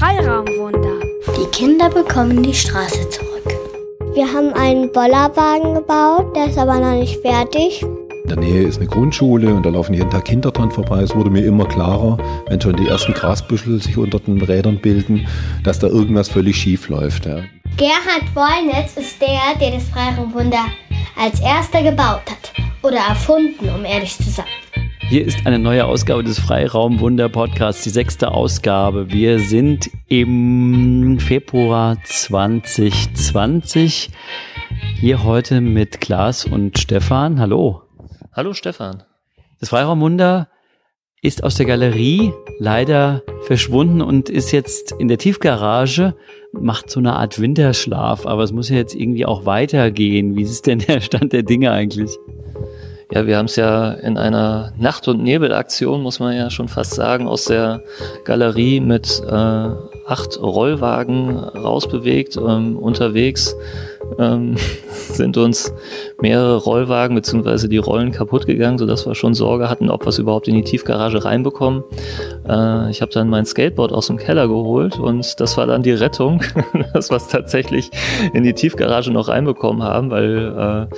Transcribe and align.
Freiraumwunder. 0.00 0.98
Die 1.36 1.46
Kinder 1.50 1.90
bekommen 1.90 2.42
die 2.42 2.54
Straße 2.54 3.06
zurück. 3.10 3.44
Wir 4.14 4.26
haben 4.32 4.50
einen 4.54 4.90
Bollerwagen 4.92 5.74
gebaut, 5.74 6.34
der 6.34 6.46
ist 6.46 6.56
aber 6.56 6.80
noch 6.80 6.98
nicht 6.98 7.20
fertig. 7.20 7.82
In 7.82 8.28
der 8.30 8.38
Nähe 8.38 8.62
ist 8.62 8.78
eine 8.78 8.86
Grundschule 8.86 9.52
und 9.52 9.66
da 9.66 9.68
laufen 9.68 9.92
jeden 9.92 10.08
Tag 10.08 10.24
Kinder 10.24 10.52
dran 10.52 10.70
vorbei. 10.70 11.02
Es 11.02 11.14
wurde 11.14 11.28
mir 11.28 11.44
immer 11.44 11.66
klarer, 11.66 12.16
wenn 12.48 12.58
schon 12.58 12.76
die 12.76 12.88
ersten 12.88 13.12
Grasbüschel 13.12 13.82
sich 13.82 13.98
unter 13.98 14.20
den 14.20 14.40
Rädern 14.40 14.78
bilden, 14.78 15.28
dass 15.64 15.78
da 15.80 15.88
irgendwas 15.88 16.30
völlig 16.30 16.56
schief 16.56 16.88
läuft. 16.88 17.26
Ja. 17.26 17.40
Gerhard 17.76 18.24
Wollnitz 18.34 18.96
ist 18.96 19.20
der, 19.20 19.54
der 19.60 19.72
das 19.72 19.84
Freiraumwunder 19.90 20.64
als 21.20 21.40
erster 21.42 21.82
gebaut 21.82 22.22
hat. 22.26 22.54
Oder 22.82 23.00
erfunden, 23.06 23.68
um 23.68 23.84
ehrlich 23.84 24.16
zu 24.16 24.30
sein. 24.30 24.46
Hier 25.10 25.26
ist 25.26 25.44
eine 25.44 25.58
neue 25.58 25.84
Ausgabe 25.86 26.22
des 26.22 26.38
Freiraumwunder 26.38 27.28
Podcasts, 27.28 27.82
die 27.82 27.90
sechste 27.90 28.30
Ausgabe. 28.30 29.10
Wir 29.10 29.40
sind 29.40 29.90
im 30.06 31.18
Februar 31.18 31.96
2020. 32.04 34.10
Hier 35.00 35.24
heute 35.24 35.62
mit 35.62 36.00
Klaas 36.00 36.44
und 36.44 36.78
Stefan. 36.78 37.40
Hallo. 37.40 37.82
Hallo 38.32 38.54
Stefan. 38.54 39.02
Das 39.58 39.70
Freiraumwunder 39.70 40.46
ist 41.22 41.42
aus 41.42 41.56
der 41.56 41.66
Galerie 41.66 42.32
leider 42.60 43.24
verschwunden 43.42 44.02
und 44.02 44.28
ist 44.28 44.52
jetzt 44.52 44.92
in 44.92 45.08
der 45.08 45.18
Tiefgarage, 45.18 46.14
macht 46.52 46.88
so 46.88 47.00
eine 47.00 47.14
Art 47.14 47.40
Winterschlaf, 47.40 48.26
aber 48.26 48.44
es 48.44 48.52
muss 48.52 48.68
ja 48.68 48.76
jetzt 48.76 48.94
irgendwie 48.94 49.26
auch 49.26 49.44
weitergehen. 49.44 50.36
Wie 50.36 50.42
ist 50.42 50.68
denn 50.68 50.78
der 50.78 51.00
Stand 51.00 51.32
der 51.32 51.42
Dinge 51.42 51.72
eigentlich? 51.72 52.16
Ja, 53.12 53.26
wir 53.26 53.38
haben 53.38 53.46
es 53.46 53.56
ja 53.56 53.90
in 53.90 54.16
einer 54.16 54.72
Nacht- 54.78 55.08
und 55.08 55.20
Nebelaktion, 55.20 56.00
muss 56.00 56.20
man 56.20 56.36
ja 56.36 56.48
schon 56.48 56.68
fast 56.68 56.94
sagen, 56.94 57.26
aus 57.26 57.44
der 57.44 57.82
Galerie 58.24 58.78
mit 58.78 59.20
äh, 59.28 59.32
acht 60.06 60.40
Rollwagen 60.40 61.36
rausbewegt, 61.36 62.36
ähm, 62.36 62.78
unterwegs 62.78 63.56
ähm, 64.18 64.56
sind 64.90 65.36
uns 65.36 65.72
mehrere 66.20 66.56
Rollwagen 66.56 67.14
bzw. 67.14 67.68
die 67.68 67.78
Rollen 67.78 68.12
kaputt 68.12 68.46
gegangen, 68.46 68.78
sodass 68.78 69.06
wir 69.06 69.14
schon 69.14 69.34
Sorge 69.34 69.68
hatten, 69.68 69.90
ob 69.90 70.04
wir 70.04 70.08
es 70.08 70.18
überhaupt 70.18 70.48
in 70.48 70.54
die 70.54 70.62
Tiefgarage 70.62 71.24
reinbekommen. 71.24 71.84
Äh, 72.48 72.90
ich 72.90 73.02
habe 73.02 73.12
dann 73.12 73.28
mein 73.28 73.46
Skateboard 73.46 73.92
aus 73.92 74.06
dem 74.06 74.16
Keller 74.16 74.48
geholt 74.48 74.98
und 74.98 75.40
das 75.40 75.56
war 75.56 75.66
dann 75.66 75.82
die 75.82 75.92
Rettung, 75.92 76.42
dass 76.94 77.10
wir 77.10 77.16
es 77.16 77.28
tatsächlich 77.28 77.90
in 78.32 78.42
die 78.42 78.52
Tiefgarage 78.52 79.10
noch 79.10 79.28
reinbekommen 79.28 79.82
haben, 79.82 80.10
weil 80.10 80.88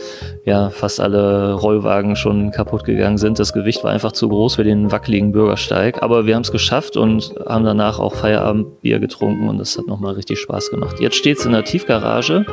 äh, 0.45 0.50
ja 0.50 0.70
fast 0.70 1.00
alle 1.00 1.55
Rollwagen 1.55 2.17
schon 2.17 2.50
kaputt 2.50 2.84
gegangen 2.84 3.19
sind. 3.19 3.39
Das 3.39 3.53
Gewicht 3.53 3.84
war 3.84 3.92
einfach 3.92 4.12
zu 4.12 4.28
groß 4.28 4.56
für 4.56 4.64
den 4.64 4.91
wackeligen 4.91 5.33
Bürgersteig. 5.33 6.03
Aber 6.03 6.27
wir 6.27 6.34
haben 6.34 6.42
es 6.42 6.53
geschafft 6.53 6.97
und 6.97 7.34
haben 7.47 7.64
danach 7.64 7.98
auch 7.98 8.14
Feierabendbier 8.14 8.98
getrunken 8.98 9.48
und 9.48 9.58
das 9.58 9.78
hat 9.78 9.86
nochmal 9.86 10.14
richtig 10.14 10.41
Spaß 10.41 10.70
gemacht. 10.70 11.00
Jetzt 11.00 11.17
steht 11.17 11.39
es 11.39 11.47
in 11.47 11.53
der 11.53 11.64
Tiefgarage. 11.64 12.45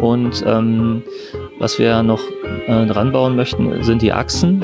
Und 0.00 0.42
ähm, 0.46 1.02
was 1.58 1.78
wir 1.78 2.02
noch 2.02 2.22
äh, 2.66 2.86
dran 2.86 3.12
bauen 3.12 3.36
möchten, 3.36 3.82
sind 3.82 4.02
die 4.02 4.12
Achsen. 4.12 4.62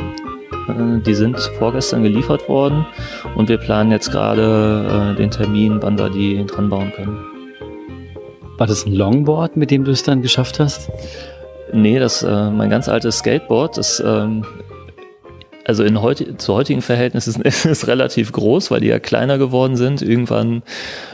Äh, 0.69 1.01
die 1.05 1.15
sind 1.15 1.39
vorgestern 1.59 2.03
geliefert 2.03 2.49
worden 2.49 2.87
und 3.35 3.49
wir 3.49 3.59
planen 3.59 3.91
jetzt 3.91 4.11
gerade 4.11 5.13
äh, 5.13 5.17
den 5.17 5.31
Termin, 5.31 5.83
wann 5.83 5.99
wir 5.99 6.09
die 6.09 6.45
dran 6.47 6.71
bauen 6.71 6.93
können. 6.95 7.19
War 8.57 8.67
das 8.67 8.87
ein 8.87 8.95
Longboard, 8.95 9.57
mit 9.57 9.71
dem 9.71 9.85
du 9.85 9.91
es 9.91 10.03
dann 10.03 10.23
geschafft 10.23 10.59
hast? 10.59 10.91
Nee, 11.73 11.99
das 11.99 12.23
äh, 12.23 12.51
mein 12.51 12.71
ganz 12.71 12.89
altes 12.89 13.19
Skateboard, 13.19 13.77
das 13.77 14.01
ähm, 14.01 14.45
also 15.67 15.83
in 15.83 16.01
heut, 16.01 16.41
zu 16.41 16.55
heutigen 16.55 16.81
Verhältnissen 16.81 17.43
ist 17.43 17.67
es 17.67 17.89
relativ 17.89 18.33
groß, 18.33 18.71
weil 18.71 18.81
die 18.81 18.87
ja 18.87 19.01
kleiner 19.01 19.37
geworden 19.37 19.77
sind, 19.77 20.01
irgendwann 20.01 20.63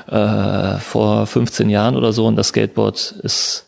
äh, 0.09 0.77
vor 0.79 1.27
15 1.27 1.71
Jahren 1.71 1.97
oder 1.97 2.13
so. 2.13 2.27
Und 2.27 2.37
das 2.37 2.49
Skateboard 2.49 3.17
ist 3.23 3.67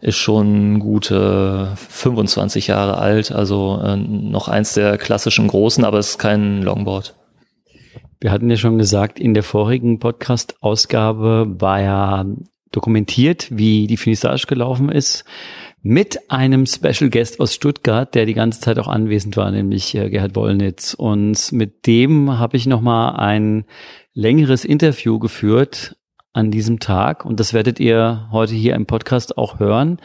ist 0.00 0.16
schon 0.16 0.80
gute 0.80 1.72
25 1.76 2.68
Jahre 2.68 2.98
alt, 2.98 3.32
also 3.32 3.80
äh, 3.82 3.96
noch 3.96 4.48
eins 4.48 4.74
der 4.74 4.98
klassischen 4.98 5.48
großen, 5.48 5.84
aber 5.84 5.98
es 5.98 6.10
ist 6.10 6.18
kein 6.18 6.62
Longboard. 6.62 7.14
Wir 8.20 8.30
hatten 8.30 8.50
ja 8.50 8.56
schon 8.56 8.78
gesagt, 8.78 9.18
in 9.18 9.34
der 9.34 9.42
vorigen 9.42 9.98
Podcast-Ausgabe 9.98 11.46
war 11.58 11.80
ja 11.80 12.26
dokumentiert, 12.70 13.48
wie 13.50 13.86
die 13.86 13.96
Finissage 13.96 14.46
gelaufen 14.46 14.90
ist, 14.90 15.24
mit 15.82 16.30
einem 16.30 16.66
Special 16.66 17.08
Guest 17.10 17.40
aus 17.40 17.54
Stuttgart, 17.54 18.14
der 18.14 18.26
die 18.26 18.34
ganze 18.34 18.60
Zeit 18.60 18.78
auch 18.78 18.88
anwesend 18.88 19.36
war, 19.36 19.50
nämlich 19.50 19.94
äh, 19.94 20.10
Gerhard 20.10 20.36
Wollnitz. 20.36 20.94
Und 20.94 21.52
mit 21.52 21.86
dem 21.86 22.38
habe 22.38 22.56
ich 22.56 22.66
nochmal 22.66 23.16
ein 23.16 23.64
längeres 24.12 24.64
Interview 24.64 25.18
geführt, 25.18 25.96
an 26.32 26.50
diesem 26.50 26.78
Tag. 26.80 27.24
Und 27.24 27.40
das 27.40 27.52
werdet 27.52 27.80
ihr 27.80 28.28
heute 28.30 28.54
hier 28.54 28.74
im 28.74 28.86
Podcast 28.86 29.36
auch 29.36 29.58
hören. 29.58 30.00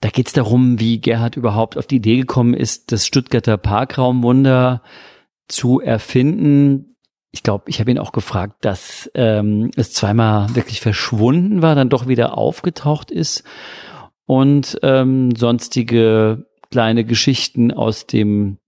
Da 0.00 0.08
geht 0.08 0.28
es 0.28 0.32
darum, 0.32 0.80
wie 0.80 1.00
Gerhard 1.00 1.36
überhaupt 1.36 1.76
auf 1.76 1.86
die 1.86 1.96
Idee 1.96 2.16
gekommen 2.16 2.54
ist, 2.54 2.92
das 2.92 3.06
Stuttgarter 3.06 3.58
Parkraumwunder 3.58 4.82
zu 5.48 5.80
erfinden. 5.80 6.96
Ich 7.32 7.42
glaube, 7.42 7.64
ich 7.68 7.80
habe 7.80 7.90
ihn 7.90 7.98
auch 7.98 8.12
gefragt, 8.12 8.64
dass 8.64 9.10
ähm, 9.14 9.70
es 9.76 9.92
zweimal 9.92 10.54
wirklich 10.54 10.80
verschwunden 10.80 11.62
war, 11.62 11.74
dann 11.74 11.90
doch 11.90 12.08
wieder 12.08 12.36
aufgetaucht 12.36 13.10
ist 13.10 13.44
und 14.26 14.78
ähm, 14.82 15.34
sonstige 15.36 16.46
kleine 16.70 17.04
Geschichten 17.04 17.72
aus 17.72 18.06
dem 18.06 18.58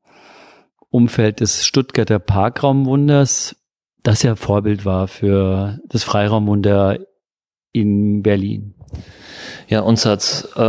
Umfeld 0.90 1.40
des 1.40 1.66
Stuttgarter 1.66 2.18
Parkraumwunders 2.18 3.56
das 4.02 4.22
ja 4.22 4.36
Vorbild 4.36 4.84
war 4.84 5.08
für 5.08 5.78
das 5.88 6.04
Freiraumwunder 6.04 6.98
in 7.72 8.22
Berlin. 8.22 8.74
Ja, 9.68 9.80
uns 9.80 10.04
hat's 10.04 10.44
äh, 10.54 10.62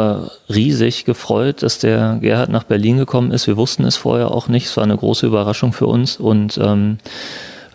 riesig 0.49 1.03
gefreut, 1.03 1.61
dass 1.61 1.79
der 1.79 2.19
Gerhard 2.21 2.49
nach 2.49 2.63
Berlin 2.63 2.97
gekommen 2.97 3.31
ist. 3.31 3.47
Wir 3.47 3.57
wussten 3.57 3.83
es 3.83 3.97
vorher 3.97 4.31
auch 4.31 4.47
nicht. 4.47 4.67
Es 4.67 4.77
war 4.77 4.83
eine 4.83 4.95
große 4.95 5.25
Überraschung 5.27 5.73
für 5.73 5.87
uns 5.87 6.17
und 6.17 6.57
ähm, 6.57 6.99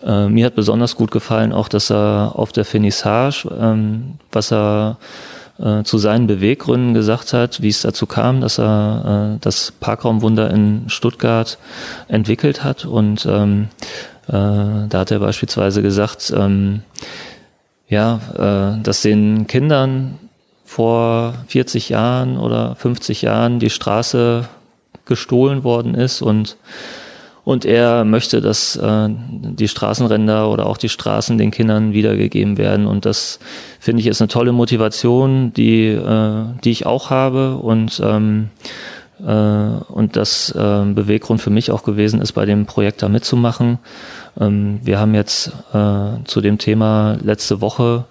äh, 0.03 0.27
mir 0.27 0.45
hat 0.45 0.55
besonders 0.55 0.95
gut 0.95 1.11
gefallen 1.11 1.51
auch, 1.51 1.67
dass 1.67 1.91
er 1.91 2.33
auf 2.35 2.51
der 2.51 2.65
Finissage, 2.65 3.47
ähm, 3.59 4.15
was 4.31 4.51
er 4.51 4.97
äh, 5.59 5.83
zu 5.83 5.97
seinen 5.97 6.25
Beweggründen 6.25 6.93
gesagt 6.93 7.33
hat, 7.33 7.61
wie 7.61 7.69
es 7.69 7.81
dazu 7.81 8.05
kam, 8.05 8.41
dass 8.41 8.59
er 8.59 9.35
äh, 9.35 9.39
das 9.41 9.71
Parkraumwunder 9.71 10.49
in 10.51 10.85
Stuttgart 10.87 11.57
entwickelt 12.07 12.63
hat 12.63 12.85
und 12.85 13.25
ähm, 13.25 13.67
äh, 13.67 14.08
da 14.31 14.99
hat 14.99 15.11
er 15.11 15.19
beispielsweise 15.19 15.81
gesagt, 15.81 16.33
ähm, 16.35 16.81
ja, 17.87 18.19
äh, 18.77 18.83
dass 18.83 19.01
den 19.01 19.47
Kindern 19.47 20.19
vor 20.63 21.33
40 21.47 21.89
Jahren 21.89 22.37
oder 22.37 22.75
50 22.75 23.23
Jahren 23.23 23.59
die 23.59 23.71
Straße 23.71 24.47
gestohlen 25.05 25.63
worden 25.63 25.95
ist 25.95 26.21
und 26.21 26.57
und 27.49 27.65
er 27.65 28.05
möchte, 28.05 28.41
dass 28.41 28.75
äh, 28.75 29.09
die 29.09 29.67
Straßenränder 29.67 30.51
oder 30.51 30.67
auch 30.67 30.77
die 30.77 30.87
Straßen 30.87 31.39
den 31.39 31.49
Kindern 31.49 31.93
wiedergegeben 31.93 32.59
werden. 32.59 32.85
Und 32.85 33.07
das 33.07 33.39
finde 33.79 34.01
ich 34.01 34.07
ist 34.07 34.21
eine 34.21 34.27
tolle 34.27 34.51
Motivation, 34.51 35.51
die, 35.53 35.87
äh, 35.87 36.43
die 36.63 36.69
ich 36.69 36.85
auch 36.85 37.09
habe. 37.09 37.55
Und 37.55 37.99
ähm, 38.05 38.49
äh, 38.59 38.98
und 39.19 40.15
das 40.15 40.51
äh, 40.51 40.85
Beweggrund 40.85 41.41
für 41.41 41.49
mich 41.49 41.71
auch 41.71 41.83
gewesen 41.83 42.21
ist, 42.21 42.31
bei 42.33 42.45
dem 42.45 42.65
Projekt 42.65 43.01
da 43.01 43.09
mitzumachen. 43.09 43.79
Ähm, 44.39 44.79
wir 44.83 44.99
haben 44.99 45.13
jetzt 45.13 45.51
äh, 45.73 46.23
zu 46.25 46.41
dem 46.41 46.57
Thema 46.57 47.17
letzte 47.21 47.61
Woche 47.61 48.05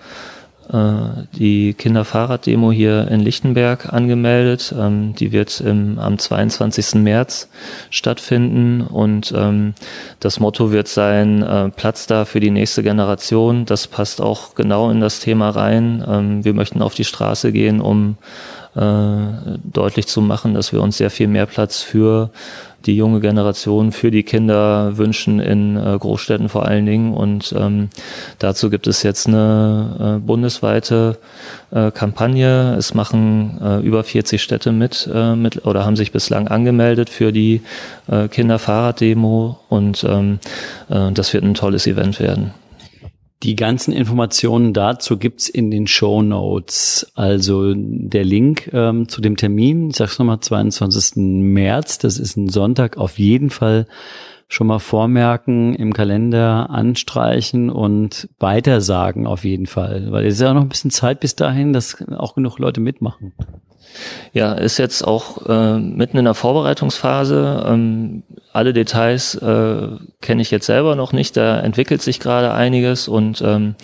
äh, 0.73 1.25
die 1.33 1.73
Kinderfahrraddemo 1.73 2.71
hier 2.71 3.09
in 3.09 3.21
Lichtenberg 3.21 3.93
angemeldet. 3.93 4.75
Ähm, 4.79 5.15
die 5.15 5.33
wird 5.33 5.61
im, 5.61 5.99
am 5.99 6.19
22. 6.19 6.97
März 6.97 7.49
stattfinden 7.91 8.83
und 8.83 9.33
ähm, 9.35 9.75
das 10.21 10.41
Motto 10.41 10.71
wird 10.71 10.89
sein, 10.89 11.43
äh, 11.43 11.71
Platz 11.71 12.07
da 12.07 12.27
für 12.27 12.41
die 12.41 12.51
nächste 12.51 12.83
Generation. 12.83 13.65
Das 13.65 13.87
passt 13.87 14.21
auch 14.21 14.55
genau 14.55 14.91
in 14.91 15.01
das 15.01 15.21
Thema 15.21 15.51
rein. 15.51 16.05
Ähm, 16.07 16.45
wir 16.45 16.53
möchten 16.53 16.83
auf 16.83 16.95
die 16.95 17.05
Straße 17.05 17.51
gehen, 17.53 17.81
um 17.81 18.19
äh, 18.75 19.59
deutlich 19.65 20.07
zu 20.07 20.21
machen, 20.21 20.55
dass 20.55 20.73
wir 20.73 20.83
uns 20.83 20.99
sehr 20.99 21.11
viel 21.11 21.29
mehr 21.29 21.47
Platz 21.47 21.83
für 21.83 22.31
die 22.87 22.97
junge 22.97 23.21
Generation, 23.21 23.93
für 23.93 24.11
die 24.11 24.23
Kinder 24.23 24.97
wünschen 24.97 25.41
in 25.41 25.77
äh, 25.77 25.99
Großstädten 25.99 26.49
vor 26.49 26.65
allen 26.65 26.87
Dingen. 26.87 27.13
Und 27.13 27.53
ähm, 27.57 27.89
dazu 28.39 28.71
gibt 28.71 28.87
es 28.87 29.03
jetzt 29.03 29.27
eine 29.27 30.17
äh, 30.19 30.27
bundesweite 30.27 31.19
äh, 31.71 31.91
Kampagne. 31.91 32.77
Es 32.77 32.95
machen 32.95 33.59
äh, 33.63 33.81
über 33.81 34.05
40 34.05 34.41
Städte 34.41 34.73
mit, 34.73 35.09
äh, 35.13 35.35
mit 35.35 35.67
oder 35.67 35.85
haben 35.85 35.97
sich 35.97 36.13
bislang 36.13 36.49
angemeldet 36.49 37.11
für 37.11 37.33
die 37.33 37.63
äh, 38.07 38.29
Kinderfahrraddemo 38.29 39.59
und 39.69 40.05
ähm, 40.09 40.39
äh, 40.89 41.11
das 41.13 41.35
wird 41.35 41.45
ein 41.45 41.55
tolles 41.55 41.87
Event 41.87 42.21
werden. 42.21 42.55
Die 43.45 43.55
ganzen 43.55 43.93
Informationen 43.93 44.73
dazu 44.73 45.17
gibt's 45.17 45.49
in 45.49 45.71
den 45.71 45.87
Show 45.87 46.23
Notes. 46.23 47.13
Also 47.15 47.73
der 47.75 48.25
Link 48.25 48.71
ähm, 48.73 49.09
zu 49.09 49.21
dem 49.21 49.37
Termin, 49.37 49.91
ich 49.91 49.97
sag's 49.97 50.19
nochmal, 50.19 50.41
22. 50.41 51.17
März, 51.17 51.99
das 51.99 52.19
ist 52.19 52.37
ein 52.37 52.49
Sonntag, 52.49 52.97
auf 52.97 53.19
jeden 53.19 53.51
Fall 53.51 53.87
schon 54.49 54.67
mal 54.67 54.79
vormerken, 54.79 55.75
im 55.75 55.93
Kalender 55.93 56.71
anstreichen 56.71 57.71
und 57.71 58.29
weitersagen 58.41 59.27
auf 59.27 59.45
jeden 59.45 59.67
Fall. 59.67 60.11
Weil 60.11 60.27
es 60.27 60.35
ist 60.35 60.41
ja 60.41 60.55
noch 60.55 60.63
ein 60.63 60.71
bisschen 60.71 60.91
Zeit 60.91 61.21
bis 61.21 61.37
dahin, 61.37 61.73
dass 61.73 62.03
auch 62.11 62.35
genug 62.35 62.59
Leute 62.59 62.81
mitmachen. 62.81 63.35
Ja, 64.33 64.53
ist 64.53 64.79
jetzt 64.79 65.03
auch 65.07 65.47
äh, 65.49 65.79
mitten 65.79 66.19
in 66.19 66.25
der 66.25 66.35
Vorbereitungsphase. 66.35 67.65
Ähm, 67.67 68.23
alle 68.53 68.73
Details 68.73 69.35
äh, 69.37 69.89
kenne 70.21 70.43
ich 70.43 70.51
jetzt 70.51 70.67
selber 70.67 70.97
noch 70.97 71.13
nicht. 71.13 71.37
Da 71.37 71.61
entwickelt 71.61 72.03
sich 72.03 72.19
gerade 72.19 72.53
einiges 72.53 73.07
und 73.07 73.41
ähm, 73.41 73.75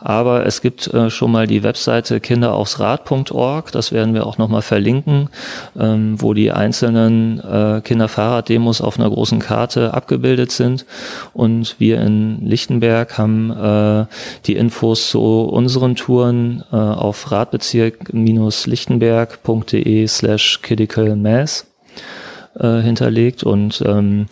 aber 0.00 0.46
es 0.46 0.62
gibt 0.62 0.86
äh, 0.94 1.10
schon 1.10 1.32
mal 1.32 1.46
die 1.46 1.62
Webseite 1.62 2.20
kinderaufsrad.org. 2.20 3.72
Das 3.72 3.92
werden 3.92 4.14
wir 4.14 4.26
auch 4.26 4.38
noch 4.38 4.48
mal 4.48 4.62
verlinken, 4.62 5.28
ähm, 5.78 6.20
wo 6.20 6.34
die 6.34 6.50
einzelnen 6.50 7.40
äh, 7.40 7.80
Kinderfahrraddemos 7.82 8.80
auf 8.80 8.98
einer 8.98 9.10
großen 9.10 9.38
Karte 9.38 9.92
abgebildet 9.92 10.52
sind. 10.52 10.86
Und 11.34 11.76
wir 11.78 12.00
in 12.00 12.46
Lichtenberg 12.46 13.18
haben 13.18 13.50
äh, 13.50 14.06
die 14.46 14.56
Infos 14.56 15.10
zu 15.10 15.20
unseren 15.20 15.94
Touren 15.96 16.64
äh, 16.72 16.76
auf 16.76 17.32
radbezirk-lichtenberg.de 19.52 20.06
slash 20.06 20.60
critical 20.62 21.16
mass 21.16 21.66
äh, 22.58 22.80
hinterlegt 22.80 23.44
und 23.44 23.82
ähm, 23.86 24.26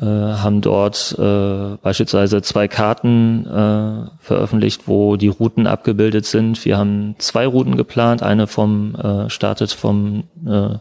äh, 0.00 0.04
haben 0.04 0.60
dort 0.60 1.16
äh, 1.18 1.76
beispielsweise 1.82 2.42
zwei 2.42 2.68
Karten 2.68 3.46
äh, 3.46 4.10
veröffentlicht, 4.20 4.82
wo 4.86 5.16
die 5.16 5.28
Routen 5.28 5.66
abgebildet 5.66 6.26
sind. 6.26 6.64
Wir 6.64 6.76
haben 6.76 7.14
zwei 7.18 7.46
Routen 7.46 7.76
geplant. 7.76 8.22
Eine 8.22 8.46
vom 8.46 8.94
äh, 8.94 9.30
startet 9.30 9.72
vom 9.72 10.24
äh, 10.46 10.76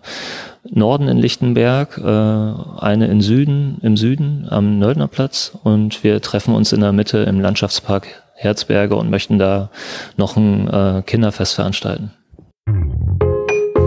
Norden 0.69 1.07
in 1.07 1.17
Lichtenberg, 1.17 1.97
äh, 1.97 2.01
eine 2.03 3.07
in 3.07 3.21
Süden, 3.21 3.77
im 3.81 3.95
Süden 3.95 4.47
am 4.49 4.79
Nöldnerplatz 4.79 5.57
und 5.63 6.03
wir 6.03 6.21
treffen 6.21 6.53
uns 6.53 6.73
in 6.73 6.81
der 6.81 6.91
Mitte 6.91 7.19
im 7.19 7.39
Landschaftspark 7.39 8.07
Herzberge 8.37 8.97
und 8.97 9.09
möchten 9.09 9.39
da 9.39 9.69
noch 10.17 10.35
ein 10.35 10.67
äh, 10.67 11.03
Kinderfest 11.05 11.55
veranstalten. 11.55 12.11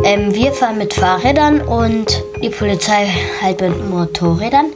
Ähm, 0.09 0.35
wir 0.35 0.55
fahren 0.55 0.79
mit 0.79 0.95
Fahrrädern 0.95 1.61
und 1.61 2.23
die 2.43 2.49
Polizei 2.49 3.13
halt 3.43 3.61
mit 3.61 3.91
Motorrädern. 3.91 4.73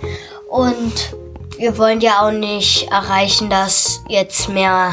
Und 0.51 1.17
wir 1.57 1.79
wollen 1.79 2.03
ja 2.03 2.21
auch 2.21 2.31
nicht 2.31 2.91
erreichen, 2.91 3.49
dass 3.49 4.05
jetzt 4.09 4.51
mehr 4.51 4.93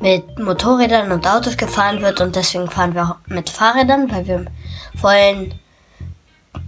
mit 0.00 0.38
Motorrädern 0.38 1.12
und 1.12 1.26
Autos 1.26 1.58
gefahren 1.58 2.00
wird 2.00 2.22
und 2.22 2.34
deswegen 2.34 2.70
fahren 2.70 2.94
wir 2.94 3.16
mit 3.26 3.50
Fahrrädern, 3.50 4.10
weil 4.10 4.26
wir 4.26 4.46
wollen 5.02 5.54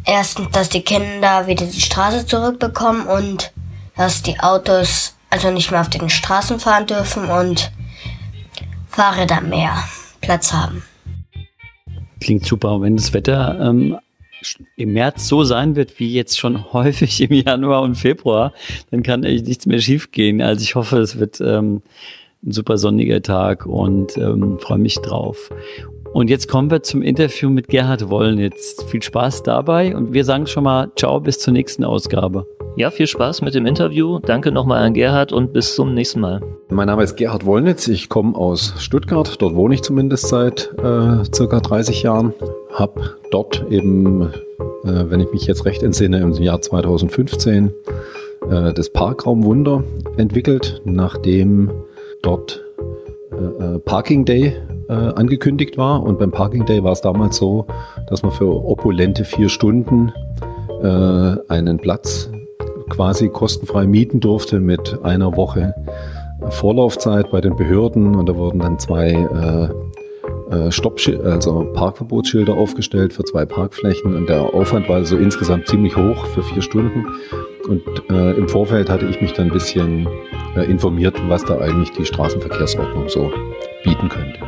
erstens, 0.05 0.51
dass 0.51 0.69
die 0.69 0.83
Kinder 0.83 1.47
wieder 1.47 1.65
die 1.65 1.81
Straße 1.81 2.27
zurückbekommen 2.27 3.07
und 3.07 3.51
dass 3.97 4.21
die 4.21 4.39
Autos 4.41 5.15
also 5.31 5.51
nicht 5.51 5.71
mehr 5.71 5.81
auf 5.81 5.89
den 5.89 6.11
Straßen 6.11 6.61
fahren 6.61 6.87
dürfen 6.87 7.31
und 7.31 7.73
Fahrräder 8.91 9.41
mehr 9.41 9.73
Platz 10.21 10.53
haben. 10.53 10.85
Klingt 12.27 12.45
super. 12.45 12.75
Und 12.75 12.83
wenn 12.83 12.97
das 12.97 13.15
Wetter 13.15 13.57
ähm, 13.61 13.99
im 14.75 14.95
März 14.95 15.29
so 15.29 15.45
sein 15.45 15.77
wird 15.77 16.01
wie 16.01 16.13
jetzt 16.13 16.37
schon 16.37 16.73
häufig 16.73 17.21
im 17.21 17.31
Januar 17.31 17.83
und 17.83 17.95
Februar, 17.95 18.53
dann 18.91 19.05
kann 19.05 19.25
eigentlich 19.25 19.45
nichts 19.45 19.67
mehr 19.67 19.79
schiefgehen. 19.79 20.43
Also 20.43 20.61
ich 20.65 20.75
hoffe, 20.75 20.99
es 20.99 21.21
wird 21.21 21.41
ähm, 21.41 21.83
ein 22.45 22.51
super 22.51 22.79
sonniger 22.79 23.23
Tag 23.23 23.65
und 23.65 24.17
ähm, 24.17 24.59
freue 24.59 24.79
mich 24.79 24.97
drauf. 24.97 25.51
Und 26.15 26.29
jetzt 26.29 26.49
kommen 26.49 26.69
wir 26.69 26.83
zum 26.83 27.01
Interview 27.01 27.49
mit 27.49 27.69
Gerhard 27.69 28.09
Wollnitz. 28.09 28.85
Viel 28.89 29.05
Spaß 29.05 29.45
dabei 29.45 29.95
und 29.95 30.13
wir 30.13 30.25
sagen 30.25 30.49
schon 30.49 30.65
mal 30.65 30.91
Ciao 30.97 31.21
bis 31.21 31.39
zur 31.39 31.53
nächsten 31.53 31.85
Ausgabe. 31.85 32.45
Ja, 32.79 32.91
viel 32.91 33.07
Spaß 33.07 33.41
mit 33.41 33.55
dem 33.55 33.65
Interview. 33.65 34.19
Danke 34.19 34.53
nochmal 34.53 34.85
an 34.85 34.93
Gerhard 34.93 35.33
und 35.33 35.55
bis 35.55 35.75
zum 35.75 35.95
nächsten 35.95 36.21
Mal. 36.21 36.43
Mein 36.69 36.89
Name 36.89 37.05
ist 37.05 37.17
Gerhard 37.17 37.47
Wollnitz. 37.47 37.89
Ich 37.89 38.11
komme 38.11 38.37
aus 38.37 38.75
Stuttgart. 38.77 39.41
Dort 39.41 39.55
wohne 39.55 39.73
ich 39.73 39.83
zumindest 39.83 40.29
seit 40.29 40.75
äh, 40.77 41.25
circa 41.35 41.61
30 41.61 42.03
Jahren. 42.03 42.35
Hab 42.75 43.01
dort 43.31 43.65
eben, 43.71 44.25
äh, 44.25 44.29
wenn 44.85 45.21
ich 45.21 45.33
mich 45.33 45.47
jetzt 45.47 45.65
recht 45.65 45.83
entsinne, 45.83 46.19
im 46.19 46.33
Jahr 46.33 46.61
2015 46.61 47.73
äh, 48.51 48.75
das 48.75 48.91
Parkraum 48.91 49.45
Wunder 49.45 49.83
entwickelt, 50.19 50.83
nachdem 50.85 51.71
dort 52.21 52.63
äh, 53.33 53.37
äh, 53.37 53.79
Parking 53.79 54.27
Day 54.27 54.55
äh, 54.91 54.93
angekündigt 54.93 55.79
war. 55.79 56.03
Und 56.03 56.19
beim 56.19 56.31
Parking 56.31 56.67
Day 56.67 56.85
war 56.85 56.93
es 56.93 57.01
damals 57.01 57.39
so, 57.39 57.67
dass 58.11 58.23
man 58.23 58.33
für 58.33 58.49
opulente 58.49 59.25
vier 59.25 59.49
Stunden 59.49 60.13
einen 61.49 61.79
Platz 61.79 62.31
quasi 62.89 63.29
kostenfrei 63.29 63.87
mieten 63.87 64.21
durfte 64.21 64.61
mit 64.61 64.99
einer 65.03 65.37
Woche 65.37 65.75
Vorlaufzeit 66.51 67.31
bei 67.31 67.41
den 67.41 67.57
Behörden 67.57 68.15
und 68.15 68.29
da 68.29 68.37
wurden 68.37 68.59
dann 68.59 68.79
zwei 68.79 69.11
äh, 69.11 69.69
äh, 70.51 70.71
also 71.25 71.65
Parkverbotsschilder 71.75 72.55
aufgestellt 72.55 73.13
für 73.13 73.25
zwei 73.25 73.45
Parkflächen 73.45 74.15
und 74.15 74.29
der 74.29 74.55
Aufwand 74.55 74.89
war 74.89 74.97
also 74.97 75.17
insgesamt 75.17 75.67
ziemlich 75.67 75.97
hoch 75.97 76.27
für 76.27 76.43
vier 76.43 76.63
Stunden. 76.63 77.07
Und 77.69 77.83
äh, 78.11 78.33
im 78.33 78.49
Vorfeld 78.49 78.89
hatte 78.89 79.07
ich 79.07 79.21
mich 79.21 79.33
dann 79.33 79.49
ein 79.49 79.53
bisschen 79.53 80.07
äh, 80.57 80.71
informiert, 80.71 81.17
was 81.27 81.45
da 81.45 81.59
eigentlich 81.59 81.91
die 81.93 82.05
Straßenverkehrsordnung 82.05 83.09
so 83.09 83.33
bieten 83.83 84.09
könnte. 84.09 84.39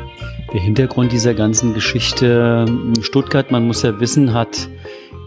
Der 0.53 0.61
Hintergrund 0.61 1.13
dieser 1.13 1.35
ganzen 1.35 1.75
Geschichte, 1.75 2.65
Stuttgart, 3.01 3.51
man 3.51 3.67
muss 3.67 3.83
ja 3.83 3.99
wissen, 3.99 4.33
hat 4.33 4.69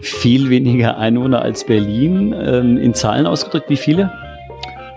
viel 0.02 0.50
weniger 0.50 0.98
Einwohner 0.98 1.42
als 1.42 1.64
Berlin. 1.64 2.34
Ähm, 2.36 2.76
in 2.76 2.92
Zahlen 2.92 3.26
ausgedrückt, 3.26 3.70
wie 3.70 3.76
viele? 3.76 4.12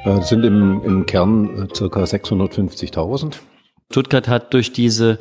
Äh, 0.04 0.22
sind 0.22 0.44
im, 0.44 0.82
im 0.84 1.06
Kern 1.06 1.68
äh, 1.70 1.76
circa 1.76 2.04
650.000. 2.04 3.38
Stuttgart 3.92 4.28
hat 4.28 4.54
durch 4.54 4.74
diese 4.74 5.20